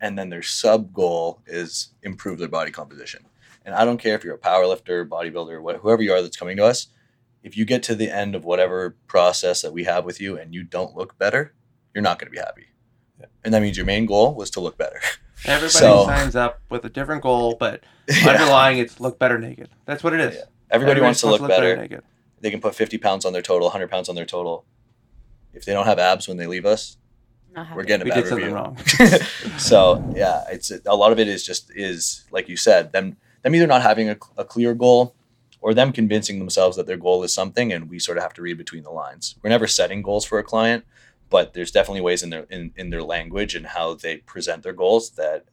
[0.00, 3.26] and then their sub goal is improve their body composition.
[3.64, 6.36] And I don't care if you're a power lifter, bodybuilder, what, whoever you are that's
[6.36, 6.88] coming to us,
[7.42, 10.54] if you get to the end of whatever process that we have with you and
[10.54, 11.54] you don't look better,
[11.94, 12.66] you're not going to be happy.
[13.18, 13.26] Yeah.
[13.44, 15.00] And that means your main goal was to look better.
[15.44, 18.30] Everybody So- signs up with a different goal, but Yeah.
[18.30, 19.68] underlying it's look better naked.
[19.86, 20.34] That's what it is.
[20.36, 20.42] Yeah.
[20.70, 21.76] Everybody wants to look better.
[21.76, 22.02] naked.
[22.40, 24.64] They can put 50 pounds on their total, 100 pounds on their total.
[25.52, 26.96] If they don't have abs when they leave us,
[27.74, 28.54] we're getting We a did bad something review.
[28.54, 28.76] wrong.
[29.58, 33.54] so yeah, it's a lot of it is just is like you said them them
[33.54, 35.14] either not having a, a clear goal
[35.60, 38.42] or them convincing themselves that their goal is something, and we sort of have to
[38.42, 39.36] read between the lines.
[39.42, 40.84] We're never setting goals for a client,
[41.28, 44.72] but there's definitely ways in their in, in their language and how they present their
[44.72, 45.44] goals that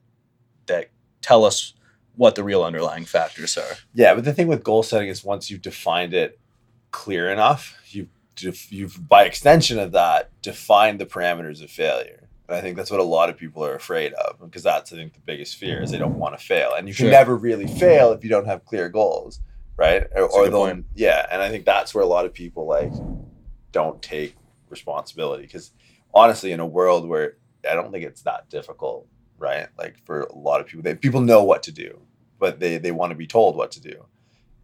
[0.67, 0.89] that
[1.21, 1.73] tell us
[2.15, 3.77] what the real underlying factors are.
[3.93, 6.39] Yeah, but the thing with goal setting is once you've defined it
[6.91, 8.09] clear enough, you've
[8.39, 12.26] you've by extension of that defined the parameters of failure.
[12.47, 14.95] And I think that's what a lot of people are afraid of because that's I
[14.95, 17.67] think the biggest fear is they don't want to fail, and you can never really
[17.67, 19.41] fail if you don't have clear goals,
[19.75, 20.03] right?
[20.15, 20.85] Or, That's or point.
[20.95, 22.93] yeah, and I think that's where a lot of people like
[23.71, 24.35] don't take
[24.69, 25.71] responsibility because
[26.13, 27.37] honestly, in a world where
[27.69, 29.67] I don't think it's that difficult, right?
[29.77, 31.99] Like for a lot of people, they, people know what to do,
[32.39, 34.05] but they they want to be told what to do,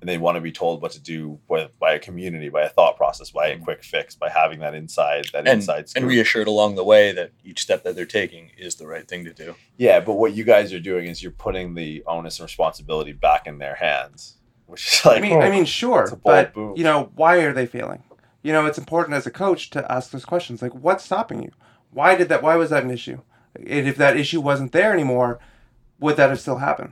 [0.04, 2.68] and they want to be told what to do by, by a community, by a
[2.68, 3.64] thought process, by a mm.
[3.64, 5.48] quick fix, by having that inside that.
[5.48, 6.02] And, inside scoop.
[6.02, 9.24] and reassured along the way that each step that they're taking is the right thing
[9.24, 9.56] to do.
[9.78, 13.48] yeah, but what you guys are doing is you're putting the onus and responsibility back
[13.48, 14.36] in their hands,
[14.66, 16.78] which is like I mean, I mean, sure, it's a bold but move.
[16.78, 18.04] you know, why are they failing?
[18.42, 21.52] You know, it's important as a coach to ask those questions, like, what's stopping you?
[21.92, 22.44] Why did that?
[22.44, 23.22] Why was that an issue?
[23.56, 25.40] And if that issue wasn't there anymore,
[25.98, 26.92] would that have still happened?